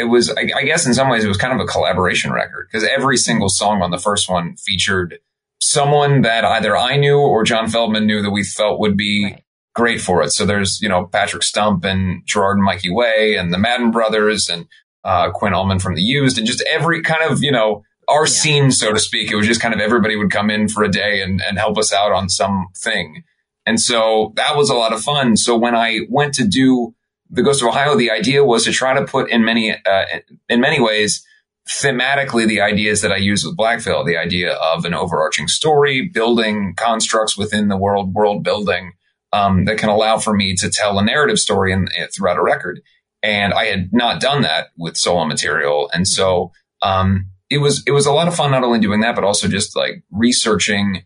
[0.00, 2.68] it was, I, I guess, in some ways, it was kind of a collaboration record
[2.70, 5.18] because every single song on the first one featured
[5.60, 9.44] someone that either I knew or John Feldmann knew that we felt would be Right.
[9.74, 10.30] great for it.
[10.30, 14.48] So there's, you know, Patrick Stump and Gerard and Mikey Way and the Madden Brothers
[14.48, 14.66] and
[15.04, 18.30] uh, Quinn Allman from The Used and just every kind of, you know, our Yeah.
[18.32, 19.30] scene, so to speak.
[19.30, 21.78] It was just kind of everybody would come in for a day and, and help
[21.78, 23.22] us out on something.
[23.66, 25.36] And so that was a lot of fun.
[25.36, 26.94] So when I went to do
[27.30, 30.04] the Ghost of Ohio, the idea was to try to put in many, uh,
[30.48, 31.24] in many ways,
[31.68, 36.10] thematically, the ideas that I use with Black Veil, the idea of an overarching story,
[36.12, 38.92] building constructs within the world, world building,
[39.32, 42.80] um, that can allow for me to tell a narrative story in, throughout a record.
[43.22, 45.88] And I had not done that with solo material.
[45.92, 46.50] And so,
[46.82, 49.46] um, it was, it was a lot of fun, not only doing that, but also
[49.46, 51.02] just like researching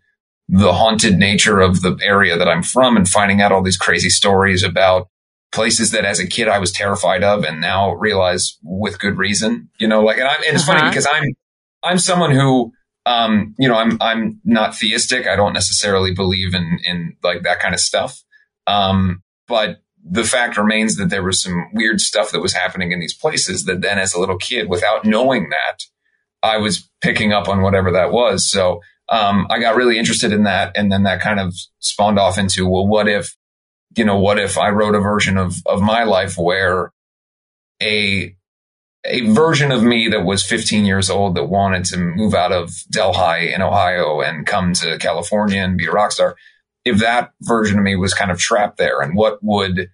[0.48, 4.10] the haunted nature of the area that I'm from and finding out all these crazy
[4.10, 5.08] stories about
[5.54, 9.70] places that as a kid I was terrified of and now realize with good reason,
[9.78, 10.78] you know, like, and, I, and it's Uh-huh.
[10.78, 11.24] funny because I'm,
[11.82, 12.72] I'm someone who,
[13.06, 15.26] um, you know, I'm, I'm not theistic.
[15.26, 18.22] I don't necessarily believe in, in like that kind of stuff.
[18.66, 23.00] Um, but the fact remains that there was some weird stuff that was happening in
[23.00, 25.84] these places that then as a little kid, without knowing that,
[26.42, 28.50] I was picking up on whatever that was.
[28.50, 30.72] So, um, I got really interested in that.
[30.76, 33.36] And then that kind of spawned off into, well, what if,
[33.96, 36.92] you know, what if I wrote a version of, of my life where
[37.82, 38.34] a,
[39.04, 42.70] a version of me that was 15 years old that wanted to move out of
[42.90, 46.36] Delhi in Ohio and come to California and be a rock star.
[46.84, 49.90] If that version of me was kind of trapped there and what would,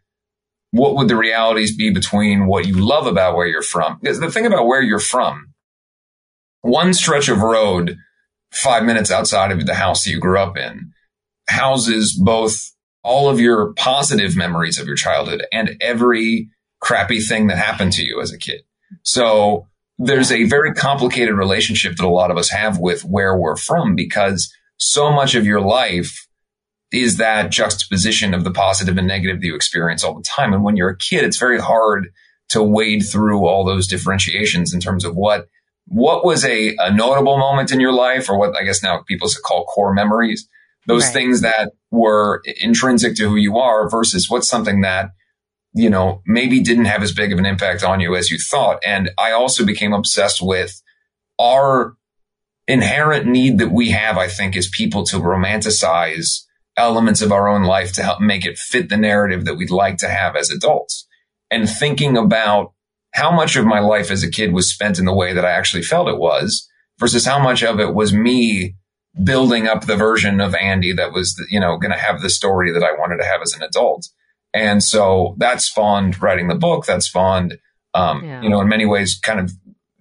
[0.72, 3.98] what would the realities be between what you love about where you're from?
[4.00, 5.52] Because the thing about where you're from,
[6.62, 7.96] one stretch of road
[8.52, 10.92] five minutes outside of the house that you grew up in
[11.48, 12.72] houses both
[13.02, 16.48] all of your positive memories of your childhood and every
[16.80, 18.62] crappy thing that happened to you as a kid.
[19.02, 19.66] So
[19.98, 23.94] there's a very complicated relationship that a lot of us have with where we're from
[23.94, 26.26] because so much of your life
[26.92, 30.52] is that juxtaposition of the positive and negative that you experience all the time.
[30.52, 32.08] And when you're a kid, it's very hard
[32.48, 35.46] to wade through all those differentiations in terms of what
[35.86, 39.28] what was a, a notable moment in your life or what I guess now people
[39.44, 40.48] call core memories,
[40.90, 41.12] those Right.
[41.12, 45.10] things that were intrinsic to who you are versus what's something that,
[45.72, 48.78] you know, maybe didn't have as big of an impact on you as you thought.
[48.84, 50.82] And I also became obsessed with
[51.38, 51.94] our
[52.66, 56.44] inherent need that we have, I think, as people to romanticize
[56.76, 59.98] elements of our own life to help make it fit the narrative that we'd like
[59.98, 61.06] to have as adults.
[61.50, 62.72] And thinking about
[63.12, 65.50] how much of my life as a kid was spent in the way that I
[65.50, 66.68] actually felt it was
[66.98, 68.76] versus how much of it was me
[69.22, 72.72] building up the version of Andy that was, you know, going to have the story
[72.72, 74.08] that I wanted to have as an adult.
[74.54, 76.86] And so that spawned writing the book.
[76.86, 77.58] That spawned,
[77.94, 78.42] um, Yeah.
[78.42, 79.52] you know, in many ways, kind of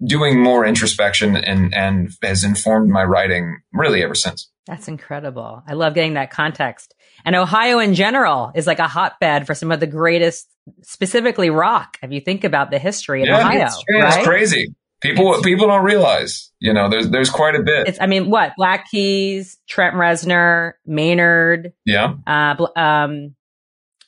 [0.04, 4.50] doing more introspection and and has informed my writing really ever since.
[4.66, 5.62] That's incredible.
[5.66, 6.94] I love getting that context.
[7.24, 10.46] And Ohio in general is like a hotbed for some of the greatest,
[10.82, 11.98] specifically rock.
[12.02, 14.16] If you think about the history of Yeah, Ohio, it's right?
[14.18, 14.74] It's crazy.
[15.00, 17.88] People people don't realize, you know, there's there's quite a bit.
[17.88, 18.52] It's, I mean, what?
[18.56, 23.34] Black Keys, Trent Reznor, Maynard, yeah, uh, bl- um,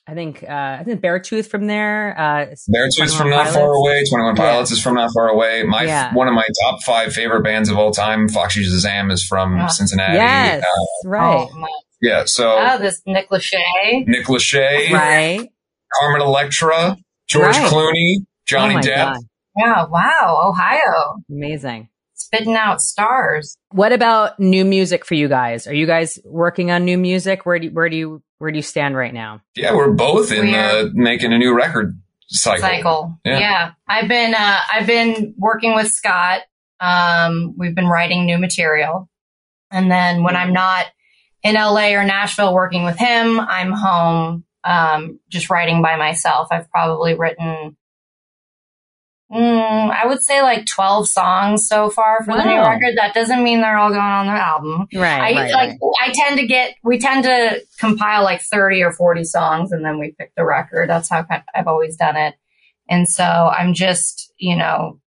[0.06, 2.14] I think, uh, I think Beartooth from there.
[2.18, 4.04] Uh, Beartooth's 21 from not far away.
[4.08, 4.42] Twenty One Yeah.
[4.50, 5.62] Pilots is from not far away.
[5.62, 6.12] My Yeah.
[6.12, 9.66] one of my top five favorite bands of all time, Foxy Shazam, is from Yeah.
[9.68, 10.14] Cincinnati.
[10.14, 11.66] Yes, Uh, right, Oh,
[12.02, 14.06] yeah, so oh, this Nick Lachey.
[14.06, 15.48] Nick Lachey, right.
[16.00, 16.96] Carmen Electra,
[17.28, 17.70] George Right.
[17.72, 18.96] Clooney, Johnny oh my Depp.
[19.14, 19.16] God.
[19.56, 21.22] Yeah, wow, Ohio.
[21.30, 21.88] Amazing.
[22.14, 23.56] Spitting out stars.
[23.70, 25.66] What about new music for you guys?
[25.66, 27.44] Are you guys working on new music?
[27.44, 29.40] Where do you, where do you where do you stand right now?
[29.54, 31.98] Yeah, we're both in We're- the making a new record
[32.28, 32.60] cycle.
[32.62, 33.18] cycle.
[33.24, 33.38] Yeah.
[33.38, 33.70] Yeah.
[33.86, 36.42] I've been uh I've been working with Scott
[36.80, 39.08] Um, we've been writing new material.
[39.70, 40.86] And then when I'm not
[41.42, 46.48] in LA or Nashville working with him, I'm home, um, just writing by myself.
[46.50, 47.76] I've probably written,
[49.32, 52.38] mm, I would say like 12 songs so far for wow.
[52.38, 52.96] the new record.
[52.96, 54.86] That doesn't mean they're all going on the album.
[54.94, 55.36] Right.
[55.36, 55.78] I, right, like, right.
[56.00, 59.98] I tend to get, we tend to compile like 30 or 40 songs and then
[59.98, 60.88] we pick the record.
[60.88, 61.24] That's how
[61.54, 62.34] I've always done it.
[62.88, 65.00] And so I'm just, you know,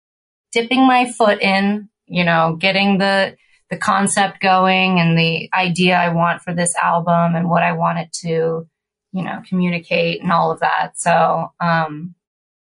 [0.51, 3.35] dipping my foot in, you know, getting the,
[3.69, 7.99] the concept going and the idea I want for this album and what I want
[7.99, 8.67] it to,
[9.11, 10.97] you know, communicate and all of that.
[10.97, 12.15] So, um,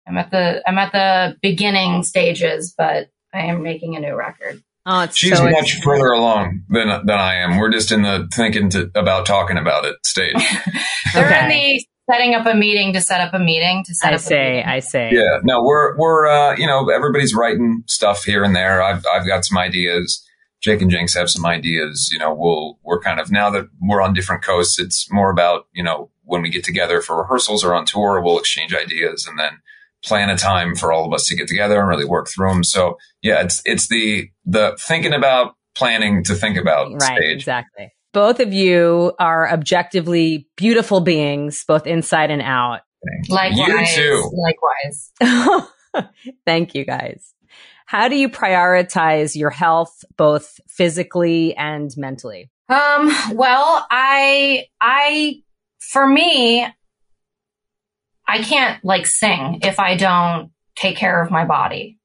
[0.06, 4.62] I'm at the, I'm at the beginning stages, but I am making a new record.
[4.88, 7.58] Oh, She's so much further along than than I am.
[7.58, 10.34] We're just in the thinking to, about talking about it stage.
[11.12, 11.42] They're okay.
[11.42, 14.20] in the setting up a meeting to set up a meeting to set I up.
[14.20, 15.10] say, I say.
[15.12, 18.80] Yeah, no, we're we're uh, you know everybody's writing stuff here and there.
[18.80, 20.22] I've I've got some ideas.
[20.60, 22.08] Jake and Jinxx have some ideas.
[22.12, 24.78] You know, we'll we're kind of now that we're on different coasts.
[24.78, 28.38] It's more about you know when we get together for rehearsals or on tour, we'll
[28.38, 29.58] exchange ideas and then
[30.06, 32.64] plan a time for all of us to get together and really work through them.
[32.64, 37.36] So yeah, it's it's the the thinking about planning to think about right, stage.
[37.36, 37.92] Exactly.
[38.12, 42.80] Both of you are objectively beautiful beings, both inside and out.
[43.28, 43.96] Likewise.
[43.96, 44.30] You too.
[45.20, 45.70] Likewise.
[46.46, 47.34] Thank you guys.
[47.84, 52.50] How do you prioritize your health, both physically and mentally?
[52.68, 55.42] Um, well, I, I,
[55.78, 56.66] for me,
[58.26, 61.98] I can't like sing if I don't take care of my body.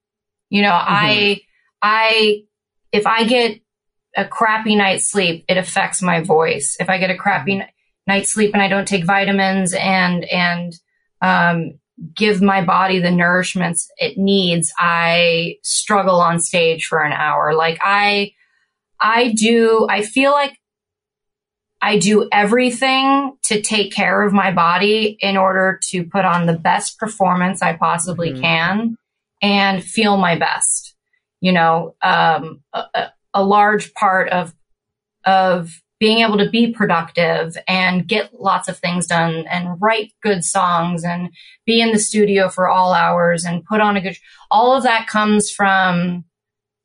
[0.50, 0.94] You know, mm-hmm.
[0.94, 1.42] I,
[1.82, 2.44] I,
[2.92, 3.60] if I get
[4.16, 6.78] a crappy night's sleep, it affects my voice.
[6.80, 7.70] If I get a crappy mm-hmm.
[8.08, 10.74] night's sleep and I don't take vitamins and, and,
[11.22, 11.80] um,
[12.16, 17.54] give my body the nourishments it needs, I struggle on stage for an hour.
[17.54, 18.34] Like I,
[19.00, 20.58] I do, I feel like
[21.82, 26.58] I do everything to take care of my body in order to put on the
[26.58, 28.42] best performance I possibly mm-hmm.
[28.42, 28.96] can
[29.42, 30.96] and feel my best.
[31.40, 34.54] You know, um, a, a large part of,
[35.26, 40.44] of being able to be productive and get lots of things done and write good
[40.44, 41.30] songs and
[41.66, 44.18] be in the studio for all hours and put on a good,
[44.50, 46.26] all of that comes from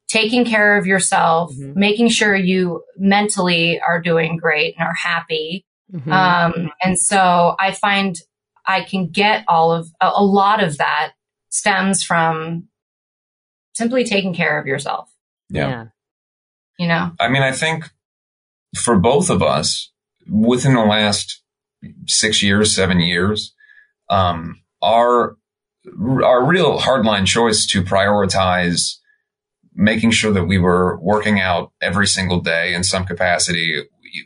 [0.09, 1.79] taking care of yourself, mm-hmm.
[1.79, 5.65] making sure you mentally are doing great and are happy.
[5.93, 6.13] Mm-hmm.
[6.13, 8.17] Um, and so I find
[8.67, 11.13] I can get all of a, a lot of that
[11.49, 12.69] stems from
[13.75, 15.11] simply taking care of yourself.
[15.49, 15.69] Yeah.
[15.69, 15.85] yeah.
[16.79, 17.85] You know, I mean, I think
[18.77, 19.91] for both of us
[20.29, 21.43] within the last
[22.07, 23.55] six years, seven years,
[24.11, 25.37] um, our
[26.23, 28.97] our real hardline choice to prioritize
[29.77, 33.85] making sure that we were working out every single day in some capacity.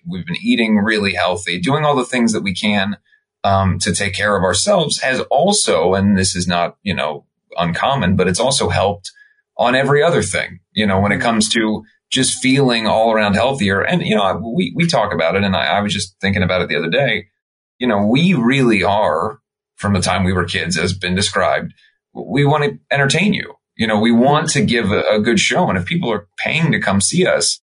[0.09, 2.97] We've been eating really healthy, doing all the things that we can
[3.45, 7.27] um, to take care of ourselves has also, and this is not you know
[7.57, 9.11] uncommon, but it's also helped
[9.57, 10.61] on every other thing.
[10.73, 13.81] You know, when it comes to just feeling all around healthier.
[13.81, 16.61] And, you know, we, we talk about it and I, I was just thinking about
[16.61, 17.29] it the other day.
[17.79, 19.39] You know, we really are
[19.77, 21.73] from the time we were kids has been described.
[22.13, 23.55] We want to entertain you.
[23.81, 25.71] You know, we want to give a, a good show.
[25.71, 27.63] And if people are paying to come see us,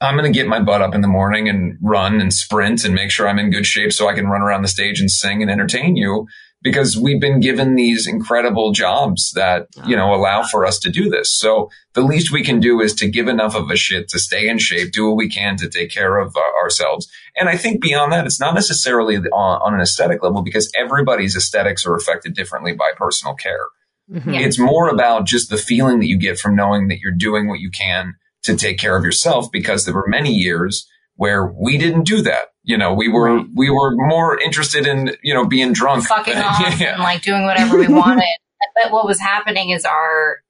[0.00, 2.94] I'm going to get my butt up in the morning and run and sprint and
[2.94, 5.42] make sure I'm in good shape so I can run around the stage and sing
[5.42, 6.28] and entertain you
[6.62, 11.10] because we've been given these incredible jobs that, you know, allow for us to do
[11.10, 11.36] this.
[11.36, 14.48] So the least we can do is to give enough of a shit to stay
[14.48, 17.08] in shape, do what we can to take care of uh, ourselves.
[17.34, 21.34] And I think beyond that, it's not necessarily on, on, an aesthetic level because everybody's
[21.34, 23.66] aesthetics are affected differently by personal care.
[24.10, 24.34] Mm-hmm.
[24.34, 27.60] It's more about just the feeling that you get from knowing that you're doing what
[27.60, 32.04] you can to take care of yourself because there were many years where we didn't
[32.04, 32.48] do that.
[32.62, 33.46] You know, we were right.
[33.54, 36.94] we were more interested in you know being drunk, fucking off, yeah.
[36.94, 38.24] and like doing whatever we wanted.
[38.82, 40.42] but what was happening is our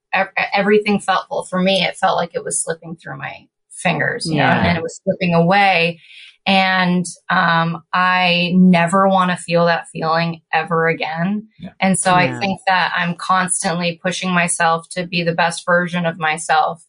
[0.55, 1.83] everything felt well for me.
[1.83, 4.55] It felt like it was slipping through my fingers, you yeah.
[4.55, 6.01] know, and it was slipping away.
[6.47, 11.49] And um, I never want to feel that feeling ever again.
[11.59, 11.73] Yeah.
[11.81, 12.37] And so yeah.
[12.37, 16.85] I think that I'm constantly pushing myself to be the best version of myself,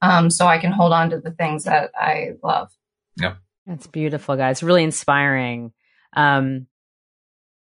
[0.00, 2.70] um, so I can hold on to the things that I love.
[3.16, 3.34] Yeah.
[3.66, 4.62] That's beautiful, guys.
[4.62, 5.72] Really inspiring.
[6.14, 6.66] Um,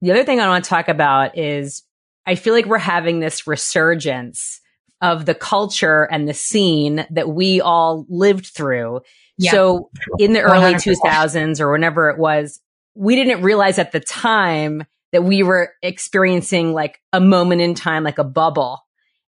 [0.00, 1.82] the other thing I want to talk about is
[2.26, 4.60] I feel like we're having this resurgence
[5.00, 9.00] of the culture and the scene that we all lived through.
[9.38, 9.50] Yeah.
[9.52, 10.96] So in the early 100%.
[11.04, 12.60] 2000s or whenever it was,
[12.94, 18.04] we didn't realize at the time that we were experiencing like a moment in time,
[18.04, 18.80] like a bubble.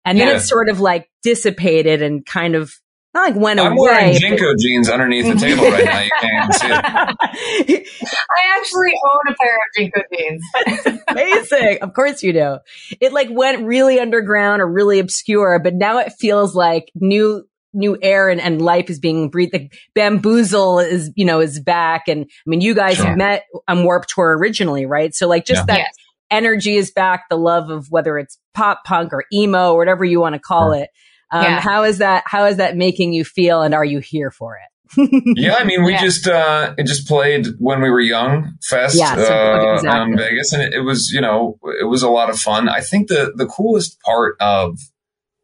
[0.06, 0.36] And then Yeah.
[0.36, 2.74] it's sort of like dissipated and kind of
[3.14, 3.80] not like went I'm away.
[3.92, 6.02] wearing JNCO jeans underneath the table right now.
[6.02, 7.88] You can't see it.
[8.32, 11.00] I actually own a pair of JNCO jeans.
[11.08, 11.78] Amazing.
[11.84, 12.58] Of course you do.
[13.00, 17.98] It like went really underground or really obscure, but now it feels like new new
[18.02, 19.54] air and, and life is being breathed.
[19.54, 22.08] Like bamboozle is, you know, is back.
[22.08, 23.16] And I mean, you guys Sure.
[23.16, 25.14] met on Warped Tour originally, right?
[25.16, 25.66] So like just Yeah.
[25.76, 25.94] that Yes.
[26.32, 30.20] energy is back, the love of whether it's pop punk or emo or whatever you
[30.20, 30.84] want to call Sure.
[30.84, 30.90] it.
[31.32, 31.60] Um, Yeah.
[31.62, 33.62] how is that, how is that making you feel?
[33.62, 34.70] And are you here for it?
[35.36, 36.02] Yeah, I mean, we Yeah.
[36.02, 39.90] just uh, it just played when we were young fest Yeah, so- uh, exactly.
[39.90, 42.70] on Vegas, and it, it was you know it was a lot of fun.
[42.70, 44.78] I think the the coolest part of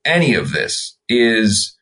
[0.05, 1.75] any of this is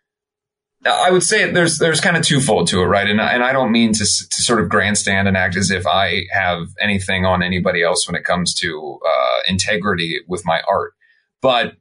[0.93, 3.09] I would say there's there's kind of twofold to it, right?
[3.09, 5.85] And I- and I don't mean to to sort of grandstand and act as if
[5.87, 10.93] I have anything on anybody else when it comes to uh, integrity with my art,
[11.41, 11.75] but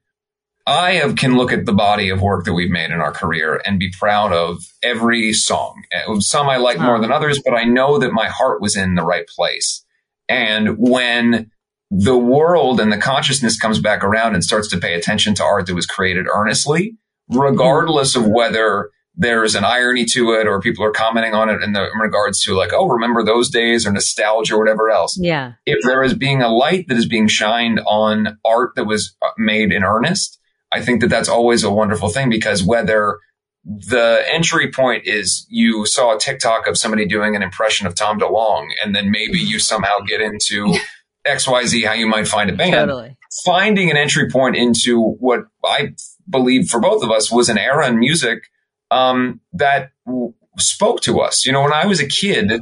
[0.69, 3.63] I have, can look at the body of work that we've made in our career
[3.65, 5.85] and be proud of every song.
[5.95, 8.97] Uh, Some I like more than others, but I know that my heart was in
[8.97, 9.85] the right place.
[10.29, 11.53] And when
[11.93, 15.67] the world and the consciousness comes back around and starts to pay attention to art
[15.67, 16.97] that was created earnestly,
[17.29, 21.73] regardless of whether there's an irony to it or people are commenting on it in,
[21.73, 25.53] the, in regards to like, oh, remember those days or nostalgia or whatever else Yeah.
[25.65, 29.29] if there is being a light that is being shined on art that was uh,
[29.39, 30.39] made in earnest,
[30.71, 33.19] I think that that's always a wonderful thing because whether
[33.65, 38.19] the entry point is you saw a TikTok of somebody doing an impression of Tom
[38.21, 40.77] DeLonge, and then maybe you somehow get into
[41.27, 42.73] XYZ, how you might find a band.
[42.75, 43.17] Totally.
[43.45, 45.95] Finding an entry point into what I
[46.29, 48.45] believe for both of us was an era in music
[48.91, 51.45] um, that w- spoke to us.
[51.47, 52.53] You know, when I was a kid,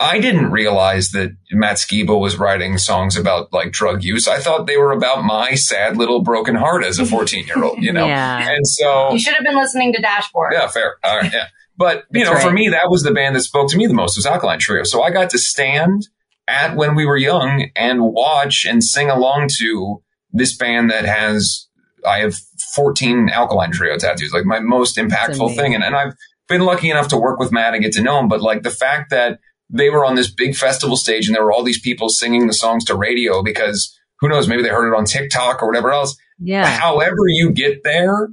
[0.00, 4.26] I didn't realize that Matt Skiba was writing songs about like drug use.
[4.26, 7.82] I thought they were about my sad little broken heart as a 14 year old,
[7.82, 8.06] you know?
[8.12, 8.50] Yeah.
[8.50, 10.52] And so, You should have been listening to Dashboard.
[10.54, 10.96] yeah, fair.
[11.04, 11.46] All right, yeah.
[11.76, 13.94] But, you That's know, for me, that was the band that spoke to me the
[13.94, 14.82] most was Alkaline Trio.
[14.84, 16.08] So I got to stand
[16.48, 20.02] at when we were young and watch and sing along to
[20.32, 21.68] this band that has,
[22.08, 22.34] I have
[22.74, 25.74] 14 Alkaline Trio tattoos, like my most impactful thing.
[25.74, 26.14] And, and I've
[26.48, 28.28] been lucky enough to work with Matt and get to know him.
[28.28, 29.38] But like the fact that
[29.70, 32.52] they were on this big festival stage and there were all these people singing the
[32.52, 36.16] songs to radio because who knows, maybe they heard it on TikTok or whatever else
[36.38, 36.66] Yeah.
[36.66, 38.28] however you get there,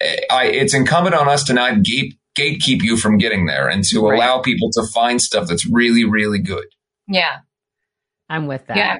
[0.00, 3.82] eh, I, it's incumbent on us to not gate, gatekeep you from getting there and
[3.84, 4.16] to Right.
[4.16, 6.66] allow people to find stuff that's really, really good.
[7.08, 7.38] Yeah.
[8.28, 8.76] I'm with that.
[8.76, 8.96] Yeah.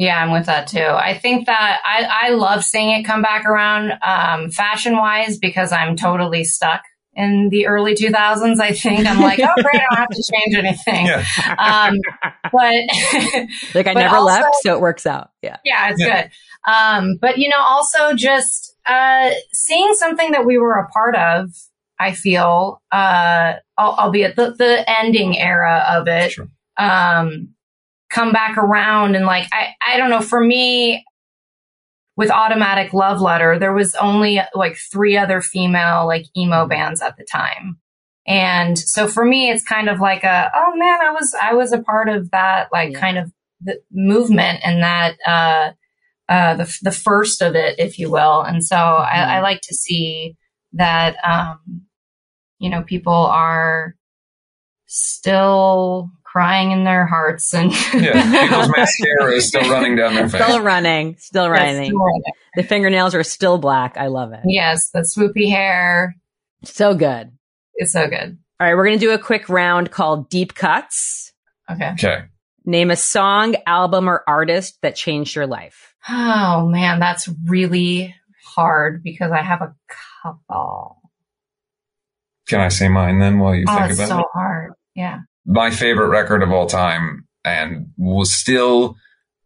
[0.00, 0.80] Yeah, I'm with that too.
[0.80, 5.72] I think that I, I love seeing it come back around um, fashion wise because
[5.72, 6.80] I'm totally stuck
[7.14, 8.60] in the early 2000s.
[8.60, 11.04] I think I'm like, oh, great, I don't have to change anything.
[11.06, 11.24] Yeah.
[11.58, 11.96] Um,
[12.50, 12.74] but
[13.74, 15.32] Like I But never also- left, so it works out.
[15.42, 15.58] Yeah.
[15.66, 16.22] yeah, it's Yeah.
[16.22, 16.30] good.
[16.72, 21.50] Um, but you know, also just uh, seeing something that we were a part of.
[21.98, 26.48] I feel, uh, albeit the, the ending era of it, Sure.
[26.78, 27.48] um,
[28.10, 30.20] come back around and like I, I don't know.
[30.20, 31.04] For me,
[32.16, 37.16] with Automatic Love Letter, there was only like three other female like emo bands at
[37.16, 37.78] the time.
[38.26, 41.72] And so for me, it's kind of like a, oh man, I was, I was
[41.72, 43.00] a part of that, like Yeah.
[43.00, 43.32] kind of
[43.62, 45.70] the movement and that, uh,
[46.28, 48.42] uh, the, the first of it, if you will.
[48.42, 50.36] And so I, I like to see
[50.74, 51.86] that, um,
[52.58, 53.96] you know, people are
[54.86, 58.22] still crying in their hearts and Yeah.
[58.48, 60.42] People's mascara is still running down their face.
[60.42, 61.16] Still running.
[61.18, 61.84] Still Yes, running.
[61.86, 62.22] still running.
[62.56, 63.96] The fingernails are still black.
[63.96, 64.40] I love it.
[64.44, 66.14] Yes, the swoopy hair
[66.64, 67.32] So good.
[67.74, 68.38] It's so good.
[68.60, 68.74] All right.
[68.74, 71.32] We're going to do a quick round called Deep Cuts.
[71.70, 71.90] Okay.
[71.92, 72.22] Okay.
[72.66, 75.94] Name a song, album, or artist that changed your life.
[76.08, 78.14] Oh man, that's really
[78.54, 79.74] hard because I have a
[80.22, 80.98] couple.
[82.48, 84.26] Can I say mine then while you Oh, think it's about so it?
[84.32, 84.72] hard.
[84.94, 85.20] Yeah.
[85.52, 88.96] My favorite record of all time and was still,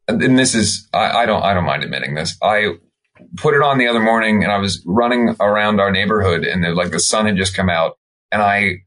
[0.07, 2.37] and this is, I, I don't, I don't mind admitting this.
[2.43, 2.75] I
[3.37, 6.91] put it on the other morning and I was running around our neighborhood and like
[6.91, 7.97] the sun had just come out
[8.31, 8.83] and I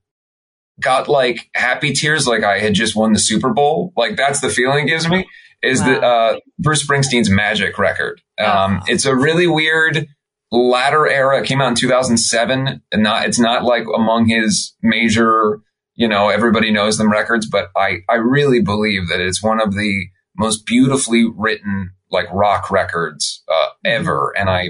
[0.80, 3.93] got like happy tears like I had just won the Super Bowl.
[3.97, 5.26] Like that's the feeling it gives me
[5.63, 8.22] is that uh, Bruce Springsteen's Magic record.
[8.38, 8.45] Um,
[8.82, 8.86] Oh.
[8.88, 10.05] It's a really weird
[10.51, 11.41] latter era.
[11.41, 15.61] It came out in 2007 and not, it's not like among his major,
[15.97, 19.73] you know, everybody knows them records, but I, I really believe that it's one of
[19.73, 20.05] the
[20.37, 24.31] most beautifully written like rock records uh, ever.
[24.37, 24.69] And I,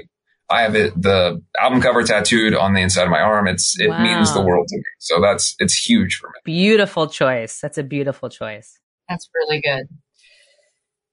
[0.50, 3.46] I have it, the album cover tattooed on the inside of my arm.
[3.46, 4.02] It's, it Wow.
[4.02, 4.82] means the world to me.
[4.98, 6.40] So that's, it's huge for me.
[6.44, 7.60] Beautiful choice.
[7.60, 8.78] That's a beautiful choice.
[9.08, 9.86] That's really good.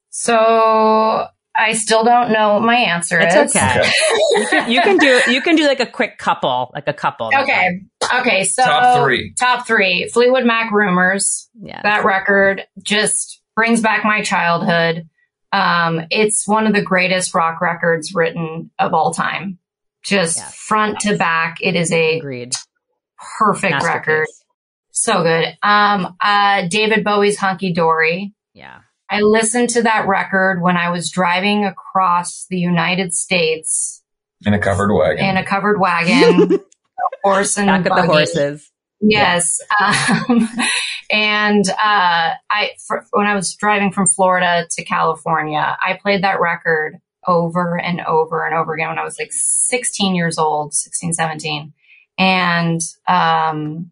[0.10, 3.56] So I still don't know what my answer It's is.
[3.56, 3.82] okay.
[4.36, 7.30] you, can, you can do you can do like a quick couple, like a couple.
[7.42, 7.82] Okay.
[8.14, 8.44] Okay.
[8.44, 9.34] So Top three.
[9.40, 10.08] Top three.
[10.08, 11.50] Fleetwood Mac Rumors.
[11.60, 11.82] Yeah.
[11.84, 15.08] That record just brings back my childhood.
[15.52, 19.60] Um, it's one of the greatest rock records written of all time.
[20.04, 20.56] Just Yes.
[20.56, 21.58] front to back.
[21.62, 22.54] It is a Agreed.
[23.38, 24.28] perfect record.
[24.92, 25.58] So good.
[25.64, 28.34] Um, uh, David Bowie's Hunky Dory.
[28.54, 28.80] Yeah.
[29.10, 34.02] I listened to that record when I was driving across the United States
[34.46, 35.26] In a covered wagon.
[35.26, 36.60] in a covered wagon, a
[37.24, 38.72] horse and Back at the horses.
[39.02, 39.60] Yes.
[39.80, 40.50] Um,
[41.12, 46.40] and uh, I, for, when I was driving from Florida to California, I played that
[46.40, 46.98] record
[47.28, 51.74] over and over and over again when I was like 16 years old, 16, 17.
[52.18, 53.92] And um,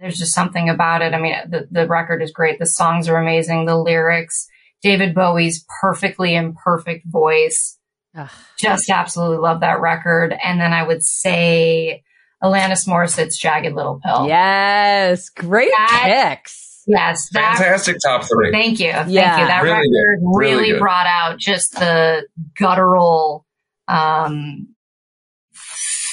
[0.00, 1.14] there's just something about it.
[1.14, 2.58] I mean, the, the record is great.
[2.58, 3.66] The songs are amazing.
[3.66, 4.48] The lyrics,
[4.82, 7.78] David Bowie's perfectly imperfect voice
[8.14, 8.30] Ugh.
[8.58, 10.34] just absolutely love that record.
[10.42, 12.04] And then I would say
[12.42, 14.26] Alanis Morissette's Jagged Little Pill.
[14.28, 15.28] Yes.
[15.30, 16.66] Great That- picks.
[16.90, 17.58] Yes, that.
[17.58, 18.50] Fantastic top three.
[18.50, 19.40] Thank you, thank Yeah.
[19.40, 19.46] you.
[19.46, 19.98] That Really good.
[19.98, 20.78] record Really really, good.
[20.80, 22.26] brought out just the
[22.56, 23.44] guttural
[23.88, 24.68] um,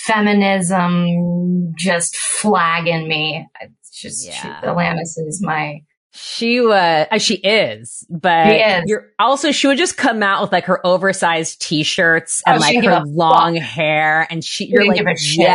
[0.06, 3.48] feminism, just flag in me.
[3.62, 4.62] It's just she, Yeah.
[4.64, 8.84] Alanis is my She was, uh, she is, but She is.
[8.88, 12.84] you're also, she would just come out with like her oversized t-shirts and Oh, like
[12.84, 14.26] her a long hair.
[14.30, 15.46] And she, you're like, give a shit.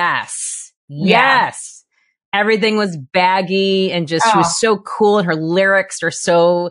[0.90, 1.84] Yes,
[2.32, 2.40] Yeah.
[2.40, 4.38] Everything was baggy and just, she Oh.
[4.38, 5.18] was so cool.
[5.18, 6.70] And her lyrics are so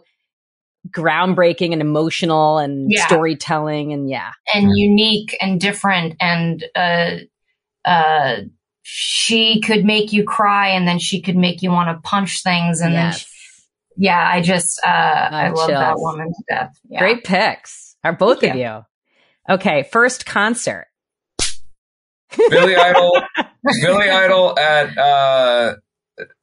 [0.91, 3.05] groundbreaking and emotional and Yeah.
[3.07, 3.91] storytelling.
[3.91, 4.31] And yeah.
[4.53, 7.17] and unique and different and uh
[7.85, 8.35] uh
[8.83, 12.81] she could make you cry and then she could make you want to punch things
[12.81, 13.25] and then she,
[13.97, 16.99] yeah i just uh i love that woman to death yeah.
[16.99, 17.95] Great picks.
[18.03, 19.53] Are both Thank of you.
[19.53, 19.83] Okay.
[19.91, 20.87] First concert.
[22.49, 23.21] Billy Idol,
[23.81, 25.75] Billy Idol at uh,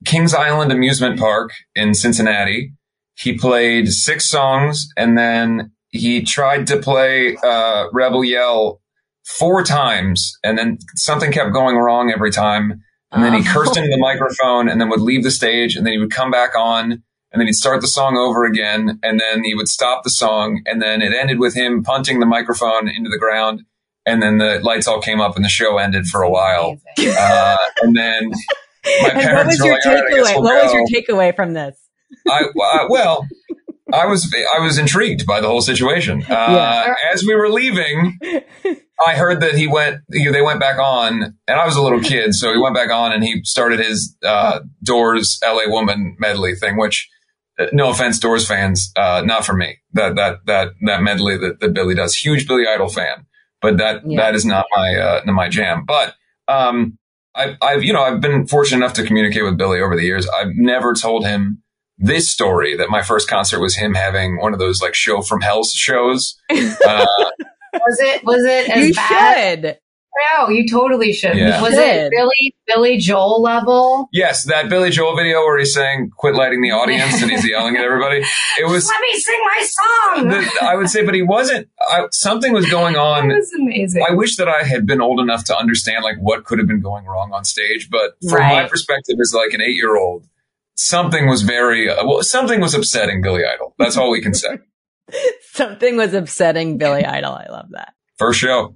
[0.05, 2.73] Kings Island Amusement Park in Cincinnati.
[3.19, 8.81] He played six songs and then he tried to play uh, Rebel Yell
[9.25, 12.81] four times, and then something kept going wrong every time.
[13.11, 13.53] And then he Oh.
[13.53, 16.31] cursed into the microphone and then would leave the stage and then he would come
[16.31, 16.93] back on
[17.33, 20.61] and then he'd start the song over again and then he would stop the song
[20.67, 23.63] and then it ended with him punting the microphone into the ground
[24.07, 26.79] and then the lights all came up and the show ended for a while.
[26.99, 28.31] Uh, and then
[29.03, 30.35] my And what parents was were your like, "All right, I guess takeaway?
[30.35, 31.77] we'll what was your takeaway from this?
[32.29, 33.27] I, I well,
[33.93, 36.23] I was I was intrigued by the whole situation.
[36.23, 36.95] Uh, Yeah.
[37.13, 38.19] As we were leaving,
[39.07, 40.01] I heard that he went.
[40.13, 42.91] He, they went back on, and I was a little kid, so he went back
[42.91, 45.69] on and he started his uh, Doors "L.A.
[45.71, 46.77] Woman" medley thing.
[46.79, 47.09] Which,
[47.59, 49.79] uh, no offense, Doors fans, uh, not for me.
[49.93, 52.15] That that that that medley that, that Billy does.
[52.17, 53.27] Huge Billy Idol fan,
[53.61, 54.21] but that Yeah.
[54.23, 55.85] that is not my uh, not my jam.
[55.87, 56.15] But
[56.49, 56.99] um,
[57.35, 60.29] I've, I've you know I've been fortunate enough to communicate with Billy over the years.
[60.29, 61.63] I've never told him
[61.99, 65.41] this story that my first concert was him having one of those like show from
[65.41, 66.39] hell shows.
[66.87, 67.07] Uh,
[67.73, 69.79] was it was it as you bad should.
[70.35, 71.61] No you totally should Yeah.
[71.61, 71.83] was Should.
[71.83, 76.63] it billy billy joel level yes, that Billy Joel video where he's saying "Quit lighting
[76.63, 78.19] the audience" and he's yelling at everybody.
[78.59, 78.87] It was.
[78.89, 81.69] let me sing my song The, I would say, but he wasn't.
[81.89, 83.29] I, something was going that on.
[83.29, 86.59] was amazing I wish that I had been old enough to understand like what could
[86.59, 87.89] have been going wrong on stage.
[87.91, 90.27] But from my perspective as like an eight year old,
[90.75, 92.23] something was very uh, well.
[92.23, 93.75] Something was upsetting Billy Idol.
[93.79, 94.59] That's all we can say.
[95.53, 97.33] Something was upsetting Billy Idol.
[97.33, 97.95] I love that.
[98.19, 98.75] First show.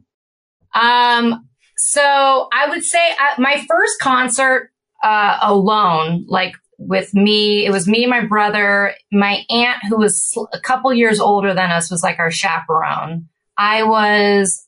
[0.74, 4.70] Um, so I would say uh, my first concert
[5.02, 8.94] uh, alone, like with me, it was me and my brother.
[9.12, 13.28] My aunt, who was a couple years older than us, was like our chaperone.
[13.56, 14.66] I was,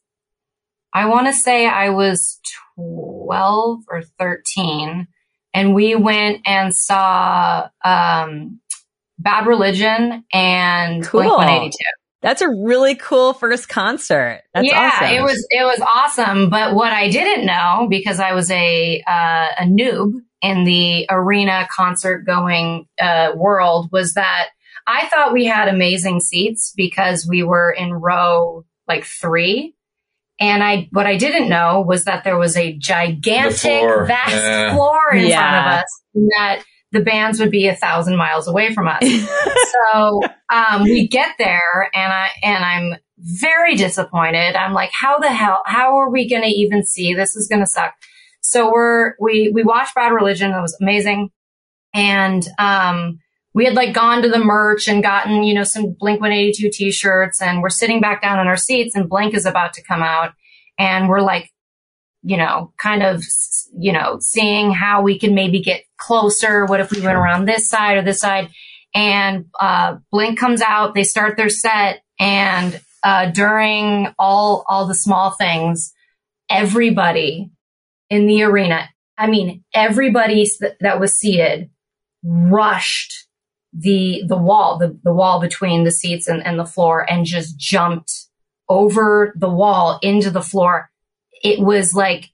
[0.92, 2.38] I want to say I was
[2.76, 5.08] 12 or 13.
[5.54, 8.60] And we went and saw um,
[9.18, 11.22] Bad Religion and Cool.
[11.22, 11.76] Blink 182.
[12.22, 14.42] That's a really cool first concert.
[14.54, 15.08] That's yeah, awesome.
[15.08, 16.50] it was it was awesome.
[16.50, 21.68] But what I didn't know, because I was a uh, a noob in the arena
[21.70, 24.50] concert going uh, world, was that
[24.86, 29.74] I thought we had amazing seats because we were in row like three.
[30.40, 34.32] And I, what I didn't know was that there was a gigantic, The floor, vast
[34.32, 34.74] yeah.
[34.74, 38.86] floor in front of us, that the bands would be a thousand miles away from
[38.86, 39.02] us
[39.92, 40.20] so
[40.50, 44.56] um, we get there and I and I'm very disappointed.
[44.56, 45.62] I'm like, how the hell?
[45.64, 47.14] How are we going to even see?
[47.14, 47.94] This is going to suck.
[48.40, 50.50] So we're we we watched Bad Religion.
[50.50, 51.30] It was amazing,
[51.94, 53.20] and um,
[53.54, 57.42] we had like gone to the merch and gotten, you know, some Blink 182 t-shirts
[57.42, 60.32] and we're sitting back down in our seats and Blink is about to come out
[60.78, 61.51] and we're like,
[62.22, 63.22] you know, kind of,
[63.76, 66.64] you know, seeing how we can maybe get closer.
[66.66, 68.50] What if we went around this side or this side?
[68.94, 74.94] And, uh, Blink comes out, they start their set and, uh, during all, all the
[74.94, 75.92] small things,
[76.50, 77.50] everybody
[78.10, 80.46] in the arena, I mean, everybody
[80.80, 81.70] that was seated
[82.22, 83.26] rushed
[83.72, 87.58] the the wall, the, the wall between the seats and, and the floor and just
[87.58, 88.12] jumped
[88.68, 90.90] over the wall into the floor.
[91.42, 92.30] It was like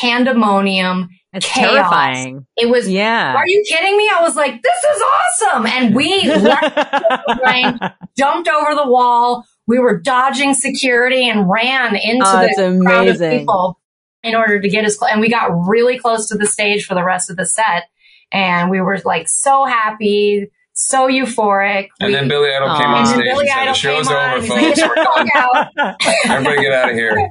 [0.00, 1.08] pandemonium.
[1.32, 1.74] It's chaos.
[1.74, 2.46] terrifying.
[2.56, 3.34] It was, yeah.
[3.34, 4.08] Are you kidding me?
[4.10, 5.66] I was like, this is awesome.
[5.66, 6.22] And we
[8.16, 9.44] jumped over the wall.
[9.66, 13.78] We were dodging security and ran into oh, the crowd of people
[14.22, 15.10] in order to get as close.
[15.12, 17.84] And we got really close to the stage for the rest of the set.
[18.32, 21.88] And we were like so happy so euphoric.
[22.00, 24.80] And we, then Billy Idol came on stage and, and said, the show's over, folks.
[26.26, 27.30] Everybody get out of here.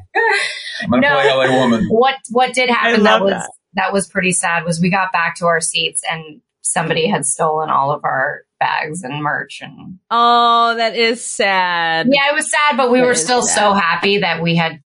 [0.81, 1.87] I'm going to no, play LA Woman.
[1.87, 3.51] What, what did happen that was, that.
[3.75, 7.69] that was pretty sad was we got back to our seats and somebody had stolen
[7.69, 12.75] all of our bags and merch and oh that is sad yeah it was sad
[12.75, 13.55] but we that were still sad.
[13.55, 14.81] so happy that we had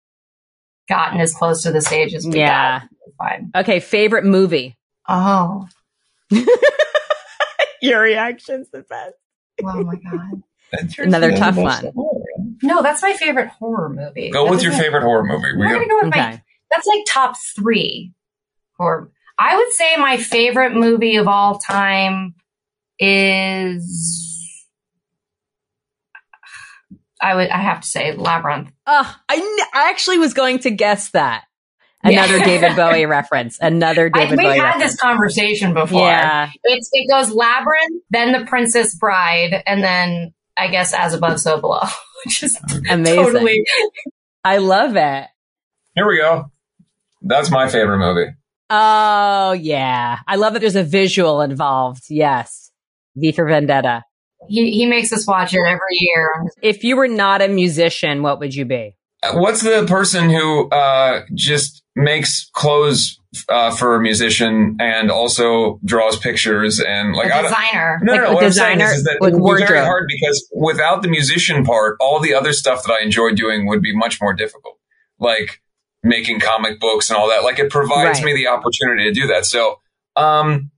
[0.89, 2.81] gotten as close to the stage as we yeah
[3.17, 5.65] fine okay favorite movie oh
[7.81, 9.15] Your reaction's the best.
[9.63, 10.43] Oh my god.
[10.97, 11.91] Another tough one.
[12.63, 14.29] No, that's my favorite horror movie.
[14.31, 15.55] Go with your favorite horror movie.
[15.57, 16.19] We're gonna go with okay.
[16.19, 16.43] my.
[16.71, 18.13] That's like top three
[18.77, 19.11] horror.
[19.37, 22.35] I would say my favorite movie of all time
[22.99, 24.67] is.
[27.21, 27.49] I would.
[27.49, 28.71] I have to say Labyrinth.
[28.85, 31.43] Uh, I, I actually was going to guess that.
[32.03, 32.45] Another yeah.
[32.45, 33.59] David Bowie reference.
[33.61, 34.53] Another David I, Bowie.
[34.53, 36.01] We've had this conversation before.
[36.01, 36.49] Yeah.
[36.63, 41.59] It's, it goes Labyrinth, then The Princess Bride, and then I guess As Above, So
[41.59, 41.81] Below,
[42.25, 42.57] which is
[42.89, 43.23] amazing.
[43.23, 43.63] Totally.
[44.43, 45.27] I love it.
[45.95, 46.51] Here we go.
[47.21, 48.31] That's my favorite movie.
[48.69, 50.19] Oh, yeah.
[50.27, 52.05] I love that there's a visual involved.
[52.09, 52.71] Yes.
[53.15, 54.03] V for Vendetta.
[54.47, 56.31] He, he makes us watch it every year.
[56.61, 58.95] If you were not a musician, what would you be?
[59.33, 63.19] What's the person who uh, just makes clothes
[63.49, 67.99] uh, for a musician and also draws pictures and like a designer.
[68.01, 68.33] No, like no, no.
[68.33, 71.07] What designer, I'm saying is, is that it would be very hard because without the
[71.07, 74.77] musician part, all the other stuff that I enjoy doing would be much more difficult.
[75.19, 75.61] Like
[76.03, 77.43] making comic books and all that.
[77.43, 78.25] Like it provides right.
[78.25, 79.45] me the opportunity to do that.
[79.45, 79.79] So,
[80.15, 80.71] um,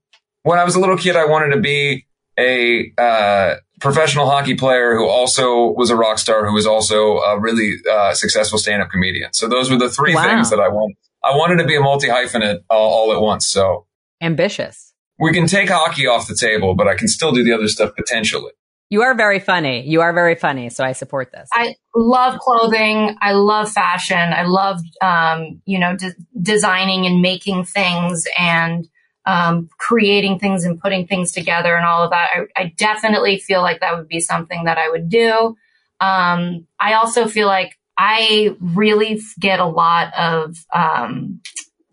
[0.43, 2.05] when I was a little kid, I wanted to be
[2.37, 7.37] a uh, professional hockey player who also was a rock star, who was also a
[7.37, 9.33] really uh, successful stand-up comedian.
[9.33, 10.23] So those were the three wow.
[10.23, 10.95] things that I wanted.
[11.21, 13.45] I wanted to be a multi hyphenate all, all at once.
[13.45, 13.85] So
[14.21, 14.93] ambitious.
[15.19, 17.91] We can take hockey off the table, but I can still do the other stuff
[17.95, 18.51] potentially.
[18.89, 19.85] You are very funny.
[19.85, 20.69] You are very funny.
[20.69, 21.49] So I support this.
[21.51, 23.17] I love clothing.
[23.21, 24.17] I love fashion.
[24.17, 28.87] I love, um, you know, de- designing and making things and
[29.25, 32.29] um, creating things and putting things together and all of that.
[32.35, 35.55] I, I, definitely feel like that would be something that I would do.
[36.01, 41.41] Um, I also feel like I really get a lot of um,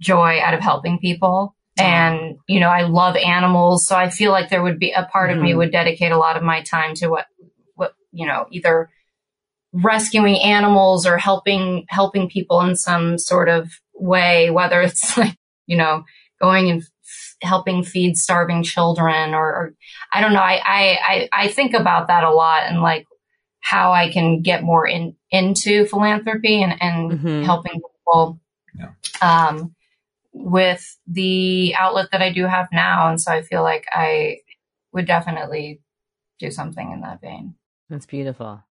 [0.00, 1.54] joy out of helping people.
[1.78, 3.86] And, you know, I love animals.
[3.86, 5.38] So I feel like there would be a part mm-hmm.
[5.38, 5.58] of me mm-hmm.
[5.58, 7.26] would dedicate a lot of my time to what,
[7.74, 8.90] what, you know, either
[9.72, 15.76] rescuing animals or helping, helping people in some sort of way, whether it's like, you
[15.76, 16.04] know,
[16.40, 16.82] going and
[17.42, 19.74] helping feed starving children or, or
[20.12, 20.40] I don't know.
[20.40, 23.06] I, I, I, think about that a lot and like
[23.60, 27.42] how I can get more in, into philanthropy and, and mm-hmm.
[27.44, 28.40] helping people,
[28.78, 28.92] yeah.
[29.22, 29.74] um,
[30.32, 33.08] with the outlet that I do have now.
[33.08, 34.38] And so I feel like I
[34.92, 35.80] would definitely
[36.38, 37.54] do something in that vein.
[37.88, 38.62] That's beautiful.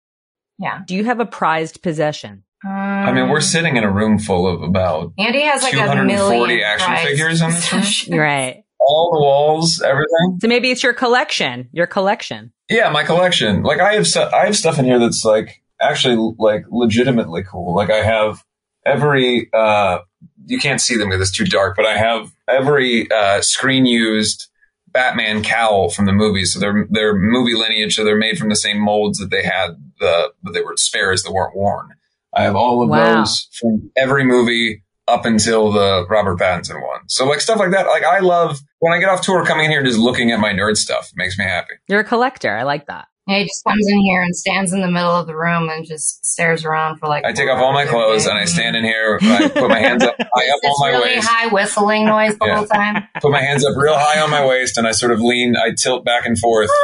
[0.58, 0.82] Yeah.
[0.86, 2.44] Do you have a prized possession?
[2.66, 6.64] Um, I mean, we're sitting in a room full of about Andy has like 240
[6.64, 8.20] action figures in this room.
[8.20, 8.64] right.
[8.82, 10.40] All the walls, everything.
[10.42, 11.70] So maybe it's your collection.
[11.72, 12.52] Your collection.
[12.70, 13.64] Yeah, my collection.
[13.64, 17.76] Like I have, I have stuff in here that's like actually like legitimately cool.
[17.76, 18.44] Like I have
[18.86, 19.50] every.
[19.54, 20.00] uh
[20.46, 24.48] You can't see them because it's too dark, but I have every uh screen used
[24.92, 26.54] Batman cowl from the movies.
[26.54, 29.76] So they're they're movie lineage, so they're made from the same molds that they had
[30.00, 31.94] the but they were spares that weren't worn.
[32.34, 33.20] I have all of wow.
[33.20, 37.02] those from every movie up until the Robert Pattinson one.
[37.08, 37.88] So like stuff like that.
[37.88, 40.54] Like I love when I get off tour coming in here just looking at my
[40.54, 41.74] nerd stuff makes me happy.
[41.88, 42.56] You're a collector.
[42.56, 43.08] I like that.
[43.30, 45.86] Yeah, he just comes in here and stands in the middle of the room and
[45.86, 47.24] just stares around for like.
[47.26, 49.20] I take off all my clothes and I stand in here.
[49.22, 51.28] I put my hands up high up It's on my really waist.
[51.28, 52.56] high whistling noise the Yeah.
[52.58, 53.04] whole time.
[53.22, 55.56] Put my hands up real high on my waist, and I sort of lean.
[55.56, 56.70] I tilt back and forth.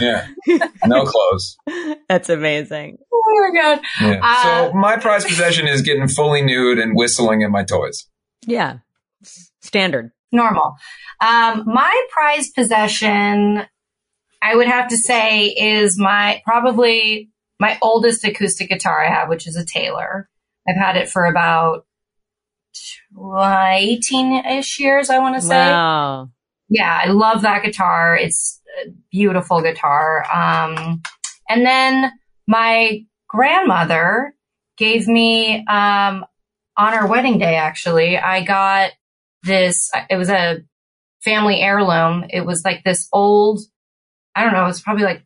[0.00, 0.26] Yeah,
[0.86, 1.56] no clothes.
[2.08, 2.98] That's amazing.
[3.12, 3.80] Oh my god!
[4.00, 4.20] Yeah.
[4.22, 8.06] Uh, so my prized possession is getting fully nude and whistling in my toys.
[8.46, 8.78] Yeah.
[9.62, 10.10] Standard.
[10.32, 10.74] normal.
[11.20, 13.62] Um, my prized possession,
[14.42, 17.30] I would have to say, is my probably
[17.60, 20.28] my oldest acoustic guitar I have, which is a Taylor.
[20.68, 21.86] I've had it for about
[23.16, 25.10] eighteen ish years.
[25.10, 25.54] I want to say.
[25.54, 26.30] Wow.
[26.68, 28.16] Yeah, I love that guitar.
[28.16, 30.24] It's a beautiful guitar.
[30.32, 31.02] Um,
[31.48, 32.10] and then
[32.48, 34.34] my grandmother
[34.78, 36.24] gave me, um,
[36.78, 38.92] on our wedding day, actually, I got
[39.42, 40.62] this, it was a
[41.20, 42.24] family heirloom.
[42.30, 43.60] It was like this old,
[44.34, 45.24] I don't know, it's probably like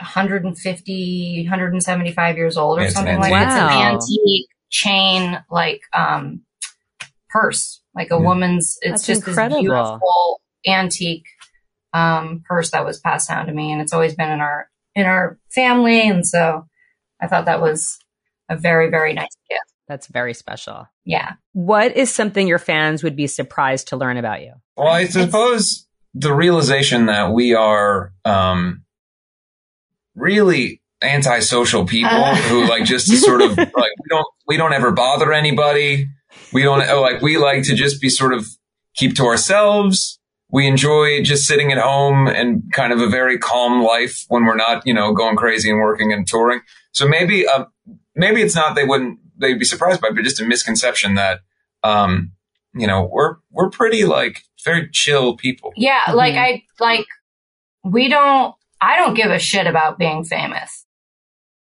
[0.00, 3.48] 150, 175 years old or It's something like antique.
[3.48, 3.48] that.
[3.48, 3.92] It's an Wow.
[3.92, 6.42] antique chain, like, um,
[7.30, 8.20] purse, like a Yeah.
[8.20, 9.56] woman's, it's That's just incredible.
[9.56, 11.26] this beautiful antique,
[11.92, 13.72] um, purse that was passed down to me.
[13.72, 16.08] And it's always been in our, in our family.
[16.08, 16.66] And so
[17.20, 17.98] I thought that was
[18.48, 19.62] a very, very nice gift.
[19.88, 20.88] That's very special.
[21.04, 21.34] Yeah.
[21.52, 24.54] What is something your fans would be surprised to learn about you?
[24.76, 25.85] Well, I suppose
[26.18, 28.84] the realization that we are um,
[30.14, 32.34] really antisocial people Uh.
[32.34, 36.08] who like just sort of like we don't we don't ever bother anybody.
[36.52, 38.46] We don't oh, like we like to just be sort of
[38.94, 40.18] keep to ourselves.
[40.48, 44.56] We enjoy just sitting at home and kind of a very calm life when we're
[44.56, 46.60] not, you know, going crazy and working and touring.
[46.92, 47.64] So maybe, uh,
[48.14, 51.40] maybe it's not they wouldn't they'd be surprised by, it, but just a misconception that,
[51.82, 52.32] um,
[52.74, 55.72] you know, we're we're pretty like very chill people.
[55.76, 56.00] Yeah.
[56.08, 56.14] Mhm.
[56.14, 57.06] Like I, like
[57.84, 60.84] we don't, I don't give a shit about being famous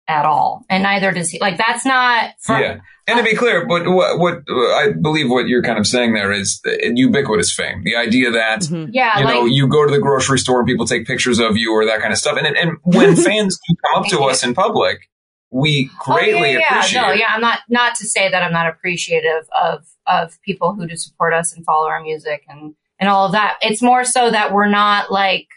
[0.07, 0.63] at all.
[0.69, 1.39] And neither does he.
[1.39, 2.79] Like that's not for, yeah.
[3.07, 6.31] And to be clear, but what, what I believe what you're kind of saying there
[6.31, 7.81] is the ubiquitous fame.
[7.83, 8.89] The idea that Mhm.
[8.93, 9.17] yeah.
[9.17, 11.71] you like, know you go to the grocery store and people take pictures of you
[11.73, 12.37] or that kind of stuff.
[12.37, 15.09] And and when fans do come up to us in public,
[15.51, 17.01] we Oh, greatly yeah, yeah, appreciate.
[17.01, 17.19] No, it.
[17.19, 20.95] yeah, I'm not not to say that I'm not appreciative of of people who do
[20.95, 23.57] support us and follow our music and and all of that.
[23.61, 25.47] It's more so that we're not like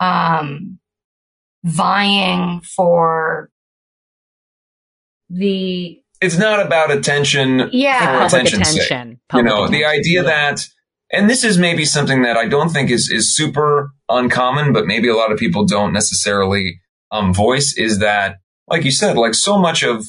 [0.00, 0.78] um
[1.64, 3.50] vying for
[5.30, 8.82] the It's not about attention yeah For public attention's sake.
[8.82, 9.10] attention.
[9.12, 10.00] you Public know the attention.
[10.00, 10.68] idea that
[11.12, 15.08] and this is maybe something that i don't think is is super uncommon but maybe
[15.08, 16.80] a lot of people don't necessarily
[17.10, 18.36] um voice is that
[18.68, 20.04] like you said like so much of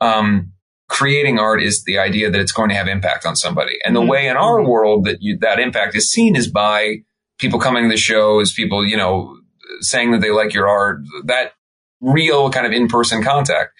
[0.00, 0.52] um
[0.88, 4.00] creating art is the idea that it's going to have impact on somebody and the
[4.00, 4.08] Mhm.
[4.08, 6.96] way in our world that you that impact is seen is by
[7.38, 9.36] people coming to the shows people you know
[9.80, 11.52] saying that they like your art that
[12.00, 13.70] real kind of in-person contact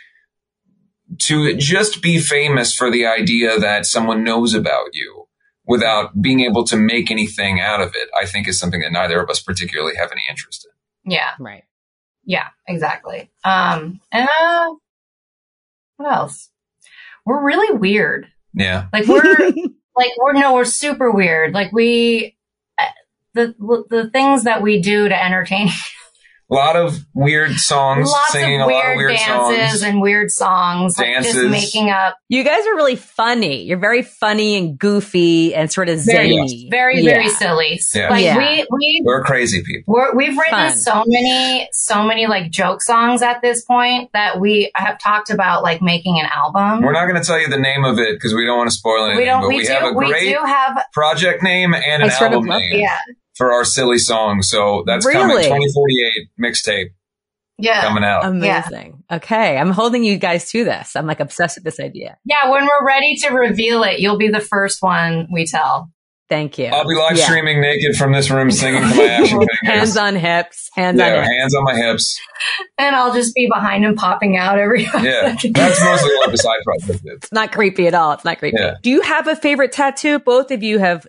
[1.18, 5.24] to just be famous for the idea that someone knows about you
[5.66, 9.20] without being able to make anything out of it, I think is something that neither
[9.22, 10.66] of us particularly have any interest
[11.04, 11.11] in.
[11.12, 11.64] yeah Right.
[12.24, 13.30] yeah exactly.
[13.44, 14.68] Um and uh,
[15.96, 16.50] what else?
[17.29, 18.26] We're really weird.
[18.55, 18.87] Yeah.
[18.91, 19.22] Like we're
[19.97, 21.53] like we're no we're super weird.
[21.53, 22.39] Like we
[22.79, 22.87] uh,
[23.35, 23.55] the
[23.91, 25.68] the things that we do to entertain
[26.51, 29.82] A lot of weird songs, lots singing of a lot of weird dances songs.
[29.82, 33.64] and weird songs, like just making up You guys are really funny.
[33.64, 36.68] You're very funny and goofy and sort of very, zany.
[36.70, 37.12] very, Yeah.
[37.16, 37.80] very silly.
[37.94, 38.09] Yeah.
[38.09, 38.38] Like Yeah.
[38.38, 39.92] we we We're crazy people.
[39.92, 40.72] we're, we've written Fun.
[40.72, 45.62] so many so many like joke songs at this point that we have talked about
[45.62, 46.82] like making an album.
[46.82, 48.74] We're not going to tell you the name of it because we don't want to
[48.76, 49.42] spoil anything, we don't.
[49.42, 49.72] but We, we, do.
[49.74, 50.82] have a we great do have.
[50.94, 52.96] project name and I an sort of album name Yeah.
[53.39, 54.43] For our silly song.
[54.43, 55.44] So that's coming Really?
[55.44, 56.89] 2048 mixtape
[57.59, 57.81] Yeah.
[57.82, 58.24] coming out.
[58.27, 59.05] Amazing.
[59.10, 59.56] Okay.
[59.56, 60.94] I'm holding you guys to this.
[60.97, 62.19] I'm like obsessed with this idea.
[62.27, 62.51] Yeah.
[62.51, 65.90] When we're ready to reveal it, you'll be the first one we tell.
[66.28, 66.66] Thank you.
[66.66, 67.24] I'll be live Yeah.
[67.24, 69.59] streaming naked from this room singing to my action fingers.
[69.62, 70.69] hands on hips.
[70.74, 71.28] Hands yeah, on hips.
[71.40, 72.20] hands on my hips.
[72.77, 76.59] And I'll just be behind him popping out every Yeah, that's mostly what the side
[76.65, 77.01] project is.
[77.15, 78.12] It's not creepy at all.
[78.12, 78.59] It's not creepy.
[78.60, 78.74] Yeah.
[78.82, 80.19] Do you have a favorite tattoo?
[80.19, 81.06] Both of you have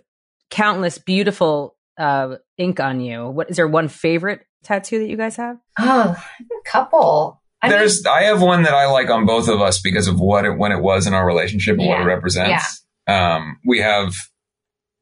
[0.50, 3.28] countless beautiful uh, ink on you.
[3.28, 5.58] What is there one favorite tattoo that you guys have?
[5.78, 7.42] Oh, a couple.
[7.62, 10.18] I mean, There's, I have one that I like on both of us because of
[10.18, 12.86] what it, when it was in our relationship and what it represents.
[13.06, 14.14] Um, we have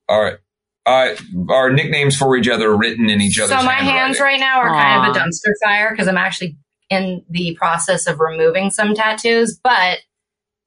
[0.08, 0.40] our,
[0.84, 1.14] uh,
[1.50, 4.70] our nicknames for each other written in each other's so my hands right now are
[4.70, 6.56] kind of a dumpster fire because I'm actually
[6.90, 9.60] in the process of removing some tattoos.
[9.62, 9.98] But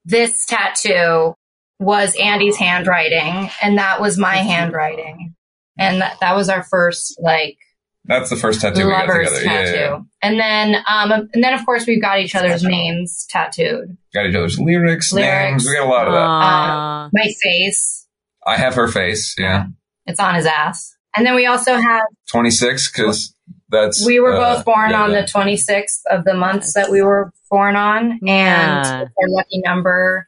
[0.05, 1.33] this tattoo
[1.79, 5.35] was Andy's handwriting, and that was my handwriting,
[5.81, 7.57] and that, that was our first like
[8.05, 9.23] That's the first tattoo we got together.
[9.35, 9.45] tattoo.
[9.45, 9.99] Yeah, yeah, yeah.
[10.21, 13.97] And then, um, and then of course we've got each other's names tattooed.
[14.13, 15.63] Got each other's lyrics, Lyrics.
[15.63, 15.65] names.
[15.67, 16.19] We got a lot of that.
[16.25, 17.09] Aw.
[17.13, 18.07] My face,
[18.45, 19.35] I have her face.
[19.37, 19.65] Yeah,
[20.05, 20.95] it's on his ass.
[21.15, 23.35] And then we also have, 26 because
[23.69, 25.21] that's we were uh, both born yeah, on yeah.
[25.21, 28.11] the 26th of the months that we were born on.
[28.11, 29.01] And Yeah.
[29.01, 30.27] our lucky number.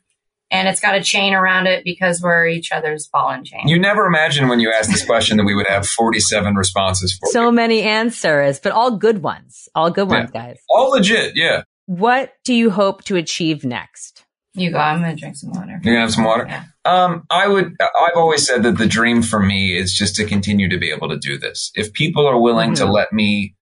[0.53, 3.67] And it's got a chain around it because we're each other's ball and chain.
[3.67, 7.25] You never imagined when you asked this question that we would have 47 responses for
[7.31, 7.51] so you.
[7.51, 9.67] many answers, but all good ones.
[9.75, 10.19] All good Yeah.
[10.19, 10.59] ones, guys.
[10.69, 11.63] All legit, yeah.
[11.87, 14.23] What do you hope to achieve next?
[14.53, 15.71] You go, I'm going to drink some water.
[15.83, 16.45] You're gonna have some water.
[16.47, 16.65] Yeah.
[16.85, 17.73] Um, I would.
[17.81, 21.09] I've always said that the dream for me is just to continue to be able
[21.09, 21.71] to do this.
[21.73, 22.93] If people are willing to Mhm.
[22.93, 23.55] let me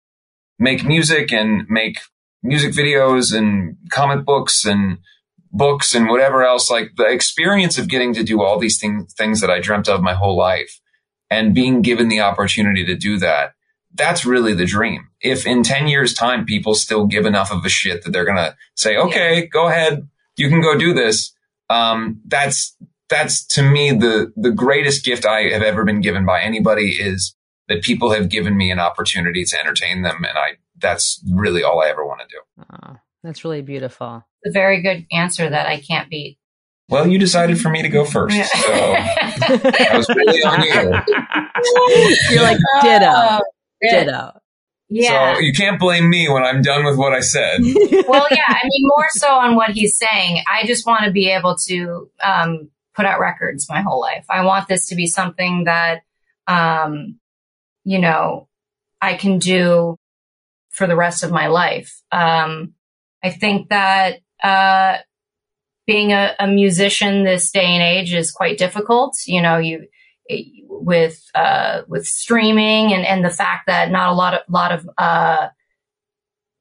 [0.59, 1.99] make music and make
[2.43, 4.97] music videos and comic books and
[5.53, 9.41] books and whatever else, like the experience of getting to do all these things, things
[9.41, 10.81] that I dreamt of my whole life
[11.31, 13.55] and being given the opportunity to do that,
[13.95, 15.09] that's really the dream.
[15.21, 18.37] If in 10 years time, people still give enough of a shit that they're going
[18.37, 20.09] to say, okay, go ahead.
[20.37, 21.35] You can go do this.
[21.69, 22.77] Um, that's,
[23.09, 27.35] that's to me the, the greatest gift I have ever been given by anybody is
[27.69, 30.25] that people have given me an opportunity to entertain them.
[30.25, 32.65] And I, that's really all I ever want to do.
[32.73, 34.25] Oh, that's really beautiful.
[34.45, 36.39] A very good answer that I can't beat.
[36.89, 38.35] Well, you decided for me to go first.
[38.37, 40.71] So I was really on you.
[42.31, 43.41] You're like ditto, Oh,
[43.83, 44.41] ditto.
[44.89, 45.35] Yeah.
[45.35, 47.61] So you can't blame me when I'm done with what I said.
[48.09, 48.43] well, yeah.
[48.49, 50.43] I mean, more so on what he's saying.
[50.51, 54.25] I just want to be able to um, put out records my whole life.
[54.31, 56.03] I want this to be something that,
[56.47, 57.19] um,
[57.85, 58.49] you know,
[59.01, 59.97] I can do
[60.71, 62.01] for the rest of my life.
[62.11, 62.73] Um,
[63.23, 64.99] I think that uh,
[65.87, 69.15] being a, a musician this day and age is quite difficult.
[69.27, 69.89] You know, you
[70.69, 74.89] with uh, with streaming and, and the fact that not a lot of lot of
[74.99, 75.49] uh,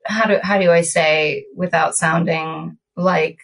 [0.05, 3.39] how do how do I say without sounding like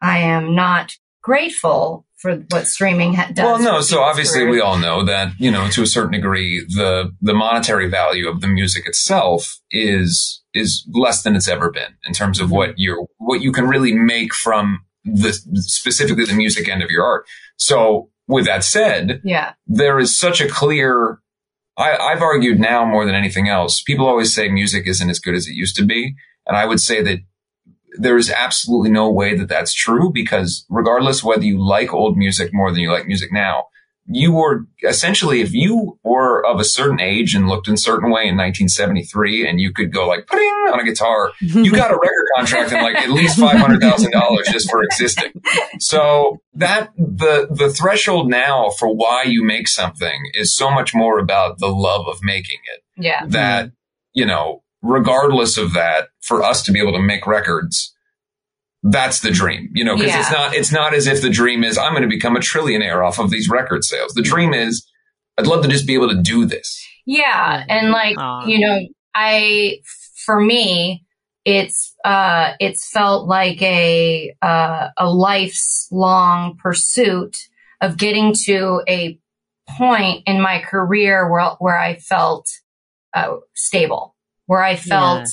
[0.00, 3.44] I am not grateful for what streaming ha- does.
[3.44, 3.80] Well, no.
[3.80, 4.52] So obviously, careers.
[4.52, 8.40] we all know that you know to a certain degree the the monetary value of
[8.40, 13.06] the music itself is is less than it's ever been in terms of what you're
[13.18, 17.26] what you can really make from the specifically the music end of your art.
[17.56, 21.20] So with that said, yeah, there is such a clear.
[21.76, 23.82] I, I've argued now more than anything else.
[23.82, 26.14] People always say music isn't as good as it used to be,
[26.46, 27.18] and I would say that
[27.98, 32.50] there is absolutely no way that that's true because regardless whether you like old music
[32.52, 33.64] more than you like music now,
[34.10, 38.10] you were essentially, if you were of a certain age and looked in a certain
[38.10, 40.38] way in 1973 and you could go like ping
[40.72, 44.82] on a guitar, you got a record contract and like at least $500,000 just for
[44.82, 45.32] existing.
[45.78, 51.18] So that the, the threshold now for why you make something is so much more
[51.18, 53.70] about the love of making it yeah, that,
[54.12, 57.94] you know, regardless of that, for us to be able to make records,
[58.82, 61.76] that's the dream, you know, because it's not, it's not as if the dream is,
[61.76, 64.12] I'm going to become a trillionaire off of these record sales.
[64.14, 64.88] The dream is,
[65.36, 66.84] I'd love to just be able to do this.
[67.06, 68.46] yeah, and like Aw.
[68.46, 68.80] you know,
[69.14, 69.78] I
[70.24, 71.04] for me,
[71.44, 77.36] it's uh, it's felt like a uh, a life's long pursuit
[77.80, 79.18] of getting to a
[79.68, 82.50] point in my career where where I felt
[83.14, 84.14] uh, stable,
[84.46, 85.28] where I felt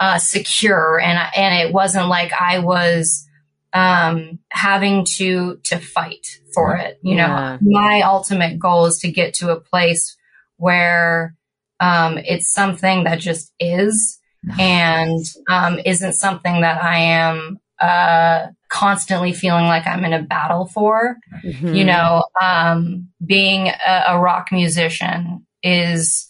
[0.00, 3.26] uh, secure, and I- and it wasn't like I was
[3.72, 6.98] um, having to to fight for it.
[7.02, 7.26] You Yeah.
[7.26, 10.16] know, my ultimate goal is to get to a place
[10.56, 11.34] where
[11.80, 14.18] um, it's something that just is
[14.58, 15.20] and
[15.50, 21.18] um, isn't something that I am uh, constantly feeling like I'm in a battle for
[21.44, 21.76] Mhm.
[21.76, 26.28] you know um being a, a rock musician is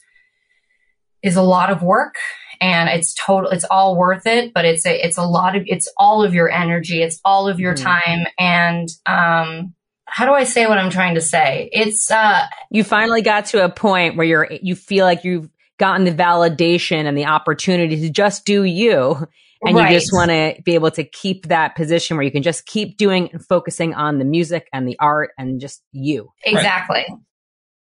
[1.23, 2.17] is a lot of work
[2.61, 5.91] and it's total it's all worth it but it's a it's a lot of it's
[5.97, 7.83] all of your energy it's all of your Mhm.
[7.83, 9.75] time and um
[10.07, 13.65] how do i say what i'm trying to say it's uh you finally got to
[13.65, 18.11] a point where you're you feel like you've gotten the validation and the opportunity to
[18.11, 19.27] just do you
[19.63, 19.91] and right.
[19.91, 22.97] you just want to be able to keep that position where you can just keep
[22.97, 27.05] doing and focusing on the music and the art and just you exactly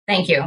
[0.06, 0.44] thank you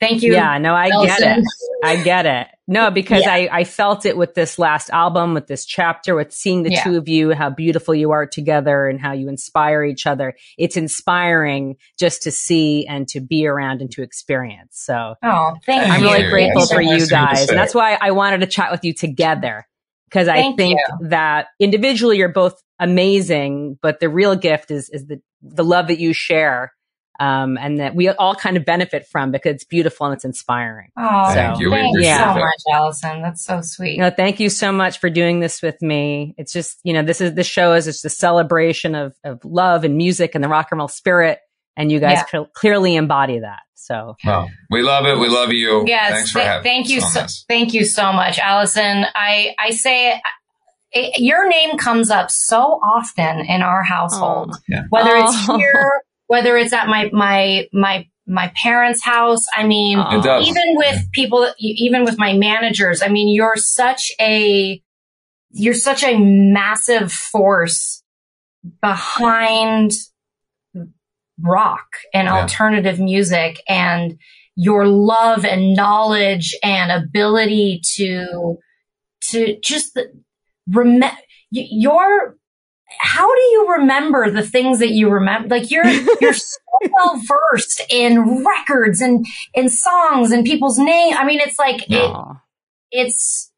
[0.00, 1.44] thank you yeah no i get it
[1.84, 3.32] i get it no because Yeah.
[3.32, 6.84] i i felt it with this last album with this chapter with seeing the Yeah.
[6.84, 10.76] two of you how beautiful you are together and how you inspire each other it's
[10.76, 16.00] inspiring just to see and to be around and to experience so oh thank I'm
[16.00, 17.48] you really Yeah, grateful that's for nice you of guys.
[17.48, 19.66] And that's why I wanted to chat with you together.
[20.08, 20.78] Because I Thank think
[21.10, 25.98] that individually you're both amazing, but the real gift is is the the love that
[25.98, 26.72] you share
[27.18, 30.90] um, and that we all kind of benefit from because it's beautiful and it's inspiring.
[30.96, 31.70] Oh, so, thank you.
[31.70, 33.22] Thank you so much, Allison.
[33.22, 33.94] That's so sweet.
[33.94, 36.34] You know, thank you so much for doing this with me.
[36.38, 39.84] It's just, you know, this is the show is just a celebration of of love
[39.84, 41.40] and music and the rock and roll spirit,
[41.76, 42.26] and you guys yeah.
[42.30, 43.60] cl- clearly embody that.
[43.74, 45.18] So, well, we love it.
[45.18, 45.84] We love you.
[45.86, 46.64] Yes, thanks for th- having.
[46.64, 47.00] Thank you.
[47.00, 49.06] So, thank you so much, Allison.
[49.14, 50.20] I I say
[50.92, 54.84] it, your name comes up so often in our household, yeah.
[54.90, 59.44] whether it's here, whether it's at my my my my parents' house.
[59.56, 63.02] I mean, even with people, even with my managers.
[63.02, 64.80] I mean, you're such a
[65.50, 68.02] you're such a massive force
[68.80, 69.92] behind
[71.40, 72.34] rock and yeah.
[72.34, 74.18] alternative music and
[74.56, 78.58] your love and knowledge and ability to
[79.22, 79.98] to just
[80.68, 81.16] remember
[81.50, 82.36] your
[82.98, 85.48] how do you remember the things that you remember?
[85.48, 85.86] Like you're
[86.20, 86.56] you're so
[86.92, 87.20] well
[87.52, 91.16] versed in records and in songs and people's names.
[91.18, 92.16] I mean, it's like it,
[92.90, 93.52] it's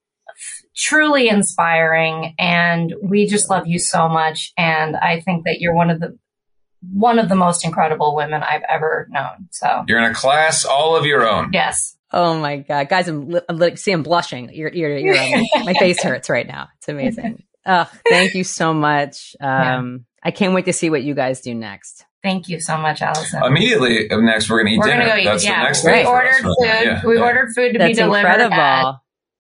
[0.77, 4.53] truly inspiring, and we just love you so much.
[4.57, 6.19] And I think that you're one of the
[6.93, 9.49] one of the most incredible women I've ever known.
[9.51, 11.51] So you're in a class all of your own.
[11.53, 11.97] Yes.
[12.13, 13.07] Oh my God, guys!
[13.07, 14.51] I'm, I'm like, see, I'm blushing.
[14.53, 15.15] You're, you're, you're,
[15.65, 16.69] my face hurts right now.
[16.79, 17.45] It's amazing.
[17.67, 19.37] Oh, thank you so much.
[19.41, 19.99] Um, yeah.
[20.23, 22.05] I can't wait to see what you guys do next.
[22.23, 23.43] Thank you so much, Allison.
[23.43, 25.07] Immediately next, we're going to eat we're dinner.
[25.07, 25.61] Gonna go eat, that's yeah.
[25.61, 26.57] the next We ordered food.
[26.61, 27.23] Yeah, we yeah.
[27.23, 28.29] ordered food to that's be delivered.
[28.29, 28.57] Incredible.
[28.57, 28.95] At,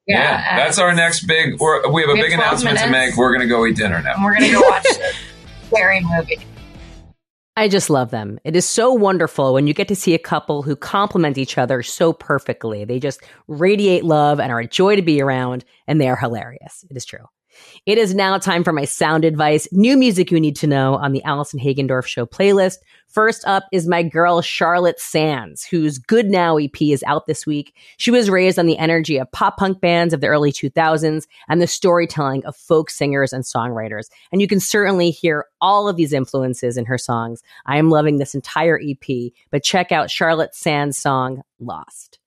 [0.06, 1.60] yeah, that's our next big.
[1.60, 2.84] we have a big announcement minutes.
[2.84, 3.16] to make.
[3.16, 4.14] We're going to go eat dinner now.
[4.14, 5.14] And we're going to go watch the
[5.66, 6.38] scary movie.
[7.56, 8.38] I just love them.
[8.44, 11.82] It is so wonderful when you get to see a couple who complement each other
[11.82, 12.86] so perfectly.
[12.86, 16.84] They just radiate love and are a joy to be around, and they are hilarious.
[16.88, 17.26] It is true.
[17.86, 19.66] It is now time for my sound advice.
[19.72, 22.76] New music you need to know on the Allison Hagendorf Show playlist.
[23.08, 27.74] First up is my girl Charlotte Sands, whose Good Now EP is out this week.
[27.96, 31.60] She was raised on the energy of pop punk bands of the early 2000s and
[31.60, 34.10] the storytelling of folk singers and songwriters.
[34.30, 37.42] And you can certainly hear all of these influences in her songs.
[37.66, 42.19] I am loving this entire EP, but check out Charlotte Sands' song Lost.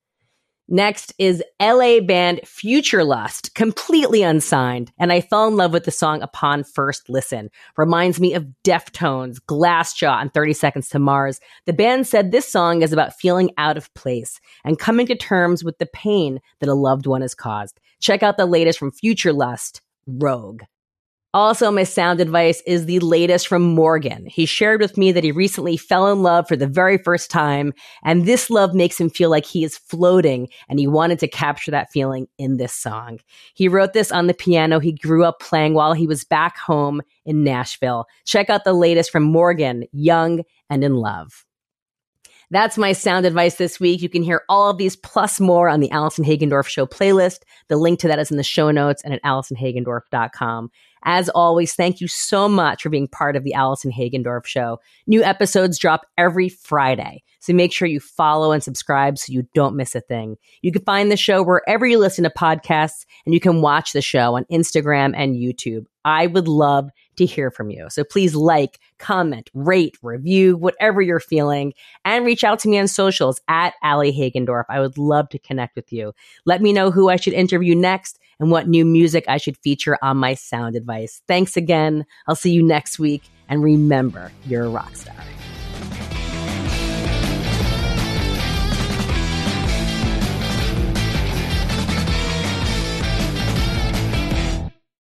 [0.74, 5.92] Next is LA band Future Lust, completely unsigned, and I fell in love with the
[5.92, 7.52] song upon first listen.
[7.78, 11.40] Reminds me of Deftones, Glassjaw, and 30 Seconds to Mars.
[11.68, 15.64] The band said this song is about feeling out of place and coming to terms
[15.64, 17.80] with the pain that a loved one has caused.
[18.02, 20.64] Check out the latest from Future Lust, Rogue.
[21.34, 24.28] Also, my sound advice is the latest from Morgan.
[24.28, 27.74] He shared with me that he recently fell in love for the very first time,
[28.04, 31.72] and this love makes him feel like he is floating, and he wanted to capture
[31.72, 33.20] that feeling in this song.
[33.56, 37.02] He wrote this on the piano he grew up playing while he was back home
[37.26, 38.06] in Nashville.
[38.26, 41.46] Check out the latest from Morgan, Young and in Love.
[42.54, 44.04] That's my sound advice this week.
[44.04, 47.40] You can hear all of these plus more on the Allison Hagendorf Show playlist.
[47.68, 50.70] The link to that is in the show notes and at AllisonHagendorf.com.
[51.06, 54.80] As always, thank you so much for being part of the Allison Hagendorf Show.
[55.06, 59.76] New episodes drop every Friday, so make sure you follow and subscribe so you don't
[59.76, 60.38] miss a thing.
[60.62, 64.02] You can find the show wherever you listen to podcasts, and you can watch the
[64.02, 65.86] show on Instagram and YouTube.
[66.06, 67.88] I would love to hear from you.
[67.90, 71.74] So please like, comment, rate, review, whatever you're feeling,
[72.04, 74.66] and reach out to me on socials at Allie Hagendorf.
[74.70, 76.14] I would love to connect with you.
[76.46, 79.98] Let me know who I should interview next and what new music I should feature
[80.02, 81.22] on my sound advice.
[81.28, 82.06] Thanks again.
[82.28, 83.24] I'll see you next week.
[83.50, 85.16] And remember, you're a rock star.